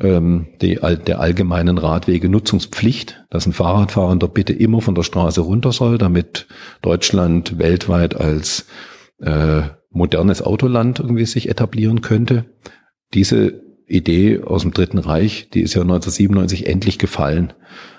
ähm, 0.00 0.48
die, 0.60 0.78
der 1.06 1.20
allgemeinen 1.20 1.78
Radwege-Nutzungspflicht, 1.78 3.24
dass 3.30 3.46
ein 3.46 3.52
Fahrradfahrender 3.52 4.28
bitte 4.28 4.52
immer 4.52 4.80
von 4.80 4.94
der 4.94 5.02
Straße 5.02 5.40
runter 5.40 5.72
soll, 5.72 5.98
damit 5.98 6.46
Deutschland 6.82 7.58
weltweit 7.58 8.16
als 8.16 8.66
äh, 9.20 9.62
modernes 9.90 10.42
Autoland 10.42 10.98
irgendwie 10.98 11.26
sich 11.26 11.48
etablieren 11.48 12.00
könnte. 12.00 12.46
Diese 13.14 13.62
Idee 13.86 14.40
aus 14.42 14.62
dem 14.62 14.72
Dritten 14.72 14.98
Reich, 14.98 15.50
die 15.52 15.60
ist 15.60 15.74
ja 15.74 15.82
1997 15.82 16.66
endlich 16.66 16.98
gefallen. 16.98 17.52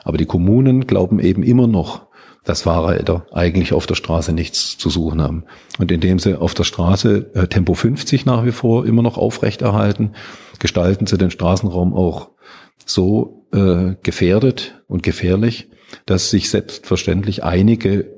Aber 0.03 0.17
die 0.17 0.25
Kommunen 0.25 0.87
glauben 0.87 1.19
eben 1.19 1.43
immer 1.43 1.67
noch, 1.67 2.07
dass 2.45 2.61
Fahrräder 2.61 3.25
eigentlich 3.31 3.73
auf 3.73 3.87
der 3.87 3.95
Straße 3.95 4.31
nichts 4.31 4.77
zu 4.77 4.89
suchen 4.89 5.21
haben. 5.21 5.43
Und 5.79 5.91
indem 5.91 6.19
sie 6.19 6.39
auf 6.39 6.53
der 6.53 6.63
Straße 6.63 7.31
äh, 7.33 7.47
Tempo 7.47 7.73
50 7.73 8.25
nach 8.25 8.45
wie 8.45 8.51
vor 8.51 8.85
immer 8.85 9.01
noch 9.01 9.17
aufrechterhalten, 9.17 10.13
gestalten 10.59 11.07
sie 11.07 11.17
den 11.17 11.31
Straßenraum 11.31 11.93
auch 11.93 12.29
so 12.85 13.47
äh, 13.51 13.95
gefährdet 14.03 14.81
und 14.87 15.03
gefährlich, 15.03 15.69
dass 16.05 16.29
sich 16.29 16.49
selbstverständlich 16.49 17.43
einige 17.43 18.13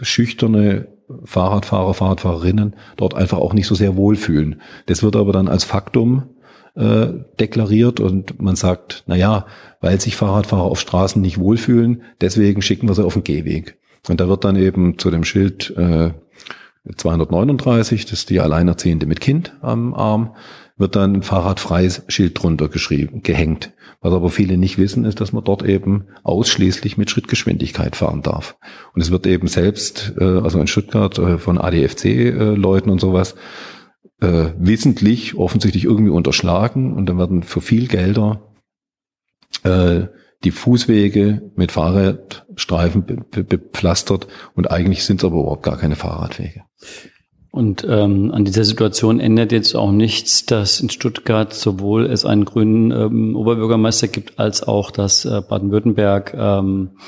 schüchterne 0.00 0.88
Fahrradfahrer, 1.24 1.94
Fahrradfahrerinnen 1.94 2.76
dort 2.96 3.14
einfach 3.14 3.38
auch 3.38 3.54
nicht 3.54 3.66
so 3.66 3.74
sehr 3.74 3.96
wohlfühlen. 3.96 4.60
Das 4.86 5.02
wird 5.02 5.16
aber 5.16 5.32
dann 5.32 5.48
als 5.48 5.64
Faktum 5.64 6.35
äh, 6.76 7.08
deklariert 7.40 8.00
und 8.00 8.40
man 8.40 8.56
sagt, 8.56 9.04
na 9.06 9.16
ja, 9.16 9.46
weil 9.80 10.00
sich 10.00 10.16
Fahrradfahrer 10.16 10.64
auf 10.64 10.80
Straßen 10.80 11.20
nicht 11.20 11.38
wohlfühlen, 11.38 12.02
deswegen 12.20 12.62
schicken 12.62 12.88
wir 12.88 12.94
sie 12.94 13.04
auf 13.04 13.14
den 13.14 13.24
Gehweg. 13.24 13.78
Und 14.08 14.20
da 14.20 14.28
wird 14.28 14.44
dann 14.44 14.56
eben 14.56 14.98
zu 14.98 15.10
dem 15.10 15.24
Schild 15.24 15.74
äh, 15.76 16.10
239, 16.94 18.04
das 18.04 18.20
ist 18.20 18.30
die 18.30 18.40
Alleinerziehende 18.40 19.06
mit 19.06 19.20
Kind 19.20 19.54
am 19.60 19.94
Arm, 19.94 20.36
wird 20.76 20.94
dann 20.94 21.14
ein 21.14 21.22
fahrradfreies 21.22 22.04
Schild 22.08 22.40
drunter 22.40 22.68
geschrieben, 22.68 23.22
gehängt. 23.22 23.72
Was 24.02 24.12
aber 24.12 24.28
viele 24.28 24.58
nicht 24.58 24.78
wissen, 24.78 25.04
ist, 25.04 25.20
dass 25.20 25.32
man 25.32 25.42
dort 25.42 25.64
eben 25.64 26.04
ausschließlich 26.22 26.98
mit 26.98 27.10
Schrittgeschwindigkeit 27.10 27.96
fahren 27.96 28.22
darf. 28.22 28.56
Und 28.94 29.00
es 29.00 29.10
wird 29.10 29.26
eben 29.26 29.48
selbst, 29.48 30.12
äh, 30.18 30.24
also 30.24 30.60
in 30.60 30.66
Stuttgart 30.66 31.18
äh, 31.18 31.38
von 31.38 31.58
ADFC-Leuten 31.58 32.90
und 32.90 33.00
sowas, 33.00 33.34
äh, 34.20 34.50
wissentlich 34.58 35.36
offensichtlich 35.36 35.84
irgendwie 35.84 36.10
unterschlagen 36.10 36.94
und 36.94 37.06
dann 37.06 37.18
werden 37.18 37.42
für 37.42 37.60
viel 37.60 37.88
Gelder 37.88 38.42
äh, 39.62 40.06
die 40.44 40.50
Fußwege 40.50 41.50
mit 41.56 41.72
Fahrradstreifen 41.72 43.04
bepflastert 43.30 44.26
und 44.54 44.70
eigentlich 44.70 45.04
sind 45.04 45.20
es 45.20 45.24
aber 45.24 45.40
überhaupt 45.40 45.62
gar 45.62 45.78
keine 45.78 45.96
Fahrradwege. 45.96 46.62
Und 47.50 47.86
ähm, 47.88 48.32
an 48.32 48.44
dieser 48.44 48.64
Situation 48.64 49.18
ändert 49.18 49.50
jetzt 49.50 49.74
auch 49.74 49.90
nichts, 49.90 50.44
dass 50.44 50.78
in 50.78 50.90
Stuttgart 50.90 51.54
sowohl 51.54 52.04
es 52.04 52.26
einen 52.26 52.44
grünen 52.44 52.90
ähm, 52.90 53.34
Oberbürgermeister 53.34 54.08
gibt, 54.08 54.38
als 54.38 54.62
auch, 54.62 54.90
dass 54.90 55.24
äh, 55.24 55.40
Baden-Württemberg 55.40 56.34
ähm, 56.34 56.98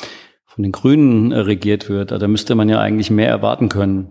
von 0.47 0.63
den 0.63 0.73
Grünen 0.73 1.33
äh, 1.33 1.41
regiert 1.41 1.91
wird. 1.91 2.13
Da 2.13 2.29
müsste 2.29 2.55
man 2.55 2.71
ja 2.71 2.81
eigentlich 2.81 3.11
mehr 3.11 3.29
erwarten 3.29 3.69
können. 3.69 4.09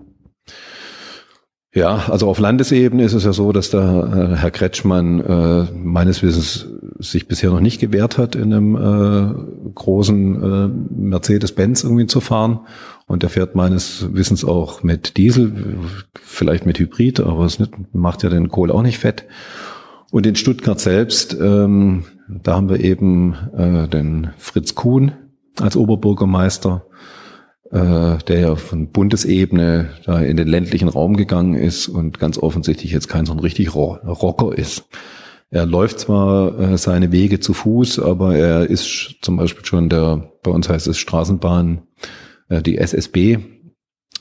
Ja, 1.77 2.05
also 2.07 2.27
auf 2.27 2.39
Landesebene 2.39 3.03
ist 3.03 3.13
es 3.13 3.23
ja 3.23 3.33
so, 3.33 3.51
dass 3.51 3.69
da 3.69 4.31
äh, 4.31 4.35
Herr 4.35 4.49
Kretschmann 4.49 5.19
äh, 5.19 5.65
meines 5.75 6.23
Wissens 6.23 6.65
sich 6.97 7.27
bisher 7.27 7.51
noch 7.51 7.59
nicht 7.59 7.79
gewehrt 7.79 8.17
hat, 8.17 8.33
in 8.33 8.51
einem 8.51 8.75
äh, 8.75 9.71
großen 9.75 10.43
äh, 10.43 10.69
Mercedes-Benz 10.99 11.83
irgendwie 11.83 12.07
zu 12.07 12.19
fahren. 12.19 12.61
Und 13.05 13.21
der 13.21 13.29
fährt 13.29 13.53
meines 13.53 14.11
Wissens 14.11 14.43
auch 14.43 14.81
mit 14.81 15.17
Diesel, 15.17 15.77
vielleicht 16.15 16.65
mit 16.65 16.79
Hybrid, 16.79 17.19
aber 17.19 17.45
es 17.45 17.59
nicht, 17.59 17.73
macht 17.93 18.23
ja 18.23 18.29
den 18.29 18.49
Kohl 18.49 18.71
auch 18.71 18.81
nicht 18.81 18.97
fett. 18.97 19.25
Und 20.09 20.25
in 20.25 20.35
Stuttgart 20.35 20.79
selbst, 20.79 21.37
ähm, 21.39 22.05
da 22.27 22.55
haben 22.55 22.69
wir 22.69 22.79
eben 22.79 23.35
äh, 23.55 23.87
den 23.87 24.31
Fritz 24.39 24.73
Kuhn 24.73 25.11
als 25.61 25.77
Oberbürgermeister 25.77 26.86
äh, 27.71 28.17
der 28.27 28.39
ja 28.39 28.55
von 28.55 28.91
Bundesebene 28.91 29.89
da 30.05 30.19
in 30.19 30.37
den 30.37 30.47
ländlichen 30.47 30.87
Raum 30.87 31.17
gegangen 31.17 31.55
ist 31.55 31.87
und 31.87 32.19
ganz 32.19 32.37
offensichtlich 32.37 32.91
jetzt 32.91 33.07
kein 33.09 33.25
so 33.25 33.33
ein 33.33 33.39
richtig 33.39 33.75
Rocker 33.75 34.57
ist. 34.57 34.85
Er 35.49 35.65
läuft 35.65 35.99
zwar 35.99 36.59
äh, 36.59 36.77
seine 36.77 37.11
Wege 37.11 37.39
zu 37.39 37.53
Fuß, 37.53 37.99
aber 37.99 38.35
er 38.35 38.69
ist 38.69 39.15
zum 39.21 39.37
Beispiel 39.37 39.65
schon 39.65 39.89
der, 39.89 40.31
bei 40.43 40.51
uns 40.51 40.69
heißt 40.69 40.87
es 40.87 40.97
Straßenbahn, 40.97 41.83
äh, 42.49 42.61
die 42.61 42.77
SSB 42.77 43.39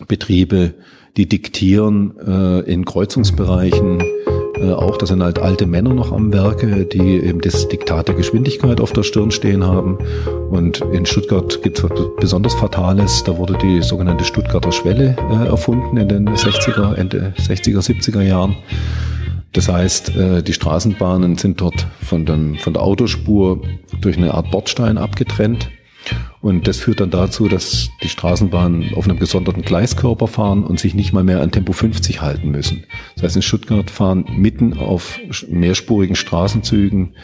Betriebe, 0.06 0.74
die 1.16 1.26
diktieren 1.26 2.18
in 2.66 2.85
Kreuzungsbereichen 2.85 4.02
äh, 4.61 4.73
auch, 4.73 4.97
das 4.97 5.11
sind 5.11 5.23
halt 5.23 5.38
alte 5.38 5.66
Männer 5.66 5.95
noch 5.95 6.12
am 6.12 6.33
Werke, 6.33 6.87
die 6.87 7.21
eben 7.21 7.40
das 7.40 7.69
Diktat 7.69 8.09
der 8.09 8.14
Geschwindigkeit 8.14 8.81
auf 8.81 8.92
der 8.92 9.03
Stirn 9.03 9.31
stehen 9.31 9.64
haben. 9.64 9.99
Und 10.51 10.81
in 10.92 11.07
Stuttgart 11.07 11.62
gibt 11.62 11.79
es 11.79 11.85
was 11.85 11.92
besonders 12.19 12.55
Fatales. 12.55 13.23
Da 13.25 13.37
wurde 13.37 13.59
die 13.62 13.83
sogenannte 13.83 14.25
Stuttgarter 14.25 14.73
Schwelle 14.73 15.16
äh, 15.31 15.49
erfunden 15.49 15.97
in 15.97 16.09
den 16.09 16.29
60er, 16.29 16.95
Ende 16.95 17.35
60er, 17.38 17.81
70er 17.81 18.23
Jahren. 18.23 18.57
Das 19.53 19.69
heißt, 19.69 20.14
äh, 20.16 20.42
die 20.42 20.53
Straßenbahnen 20.53 21.37
sind 21.38 21.61
dort 21.61 21.87
von, 22.03 22.27
den, 22.27 22.59
von 22.59 22.75
der 22.75 22.83
Autospur 22.83 23.62
durch 24.01 24.16
eine 24.16 24.35
Art 24.35 24.51
Bordstein 24.51 24.99
abgetrennt. 24.99 25.71
Und 26.40 26.68
das 26.68 26.79
führt 26.79 27.01
dann 27.01 27.11
dazu, 27.11 27.49
dass 27.49 27.90
die 28.03 28.09
Straßenbahnen 28.09 28.94
auf 28.94 29.09
einem 29.09 29.18
gesonderten 29.18 29.62
Gleiskörper 29.62 30.27
fahren 30.27 30.64
und 30.64 30.79
sich 30.79 30.94
nicht 30.94 31.12
mal 31.12 31.25
mehr 31.25 31.40
an 31.40 31.51
Tempo 31.51 31.72
50 31.72 32.20
halten 32.20 32.51
müssen. 32.51 32.85
Das 33.14 33.25
heißt, 33.25 33.37
in 33.37 33.42
Stuttgart 33.42 33.90
fahren 33.90 34.27
mitten 34.37 34.79
auf 34.79 35.18
mehrspurigen 35.49 36.16
Straßenzügen 36.16 37.14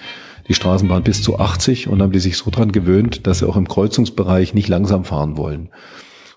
die 0.48 0.54
Straßenbahn 0.54 1.02
bis 1.02 1.22
zu 1.22 1.38
80 1.38 1.88
und 1.88 2.02
haben 2.02 2.12
die 2.12 2.18
sich 2.18 2.36
so 2.36 2.50
dran 2.50 2.72
gewöhnt, 2.72 3.26
dass 3.26 3.38
sie 3.38 3.48
auch 3.48 3.56
im 3.56 3.68
Kreuzungsbereich 3.68 4.54
nicht 4.54 4.68
langsam 4.68 5.04
fahren 5.04 5.36
wollen. 5.36 5.70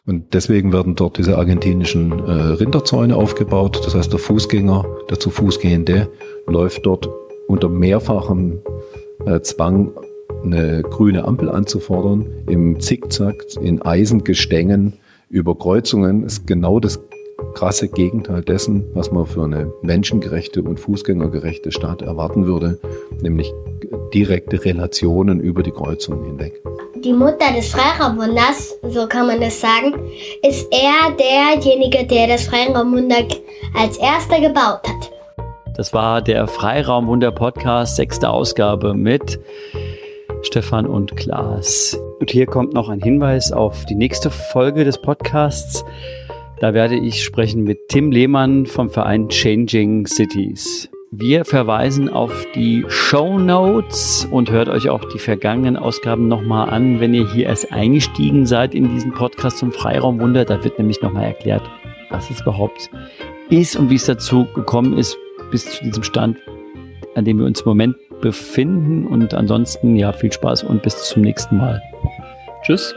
Und 0.05 0.35
deswegen 0.35 0.71
werden 0.71 0.95
dort 0.95 1.17
diese 1.17 1.37
argentinischen 1.37 2.11
äh, 2.11 2.31
Rinderzäune 2.31 3.15
aufgebaut. 3.15 3.81
Das 3.83 3.95
heißt, 3.95 4.11
der 4.11 4.19
Fußgänger, 4.19 4.85
der 5.09 5.19
zu 5.19 5.31
Fuß 5.31 5.59
gehende, 5.59 6.11
läuft 6.45 6.85
dort 6.85 7.09
unter 7.47 7.69
mehrfachem 7.69 8.59
äh, 9.25 9.39
Zwang 9.41 9.91
eine 10.45 10.81
grüne 10.83 11.25
Ampel 11.25 11.49
anzufordern, 11.49 12.25
im 12.47 12.79
Zickzack, 12.79 13.35
in 13.61 13.81
Eisengestängen 13.81 14.93
über 15.29 15.57
Kreuzungen, 15.57 16.23
ist 16.23 16.47
genau 16.47 16.79
das 16.79 16.99
krasse 17.53 17.87
Gegenteil 17.87 18.41
dessen, 18.41 18.85
was 18.93 19.11
man 19.11 19.25
für 19.25 19.43
eine 19.43 19.71
menschengerechte 19.81 20.61
und 20.61 20.79
fußgängergerechte 20.79 21.71
Stadt 21.71 22.01
erwarten 22.01 22.45
würde, 22.45 22.79
nämlich 23.21 23.51
direkte 24.13 24.63
Relationen 24.63 25.39
über 25.39 25.63
die 25.63 25.71
Kreuzungen 25.71 26.25
hinweg. 26.25 26.61
Die 27.03 27.13
Mutter 27.13 27.53
des 27.55 27.69
Freiraumwunders, 27.69 28.75
so 28.89 29.07
kann 29.07 29.27
man 29.27 29.41
das 29.41 29.59
sagen, 29.59 29.93
ist 30.41 30.67
er 30.71 31.15
derjenige, 31.15 32.05
der 32.05 32.27
das 32.27 32.47
Freiraumwunder 32.47 33.23
als 33.77 33.97
erster 33.97 34.39
gebaut 34.39 34.81
hat. 34.87 35.11
Das 35.75 35.93
war 35.93 36.21
der 36.21 36.47
Freiraumwunder 36.47 37.31
Podcast, 37.31 37.97
sechste 37.97 38.29
Ausgabe 38.29 38.93
mit 38.93 39.39
Stefan 40.41 40.85
und 40.85 41.15
Klaas. 41.15 41.99
Und 42.19 42.31
hier 42.31 42.45
kommt 42.45 42.73
noch 42.73 42.89
ein 42.89 43.01
Hinweis 43.01 43.51
auf 43.51 43.85
die 43.85 43.95
nächste 43.95 44.29
Folge 44.29 44.83
des 44.83 45.01
Podcasts. 45.01 45.83
Da 46.59 46.73
werde 46.73 46.95
ich 46.95 47.23
sprechen 47.23 47.63
mit 47.63 47.89
Tim 47.89 48.11
Lehmann 48.11 48.65
vom 48.65 48.89
Verein 48.89 49.29
Changing 49.29 50.05
Cities. 50.05 50.89
Wir 51.11 51.45
verweisen 51.45 52.09
auf 52.09 52.45
die 52.55 52.85
Show 52.87 53.39
Notes 53.39 54.27
und 54.29 54.51
hört 54.51 54.69
euch 54.69 54.89
auch 54.89 55.05
die 55.05 55.19
vergangenen 55.19 55.77
Ausgaben 55.77 56.27
nochmal 56.27 56.69
an, 56.69 56.99
wenn 56.99 57.13
ihr 57.13 57.31
hier 57.31 57.45
erst 57.45 57.71
eingestiegen 57.71 58.45
seid 58.45 58.75
in 58.75 58.89
diesen 58.89 59.13
Podcast 59.13 59.59
zum 59.59 59.71
Freiraumwunder. 59.71 60.45
Da 60.45 60.63
wird 60.63 60.77
nämlich 60.77 61.01
nochmal 61.01 61.25
erklärt, 61.25 61.63
was 62.09 62.29
es 62.29 62.41
überhaupt 62.41 62.89
ist 63.49 63.75
und 63.75 63.89
wie 63.89 63.95
es 63.95 64.05
dazu 64.05 64.45
gekommen 64.55 64.97
ist, 64.97 65.17
bis 65.51 65.69
zu 65.69 65.83
diesem 65.83 66.03
Stand, 66.03 66.37
an 67.15 67.25
dem 67.25 67.39
wir 67.39 67.45
uns 67.45 67.61
im 67.61 67.69
Moment 67.69 67.95
befinden. 68.25 69.05
Und 69.05 69.35
ansonsten, 69.35 69.95
ja, 69.95 70.11
viel 70.11 70.31
Spaß 70.31 70.63
und 70.63 70.81
bis 70.81 71.03
zum 71.03 71.21
nächsten 71.21 71.57
Mal. 71.57 71.79
Tschüss. 72.63 72.95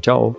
Ciao. 0.00 0.36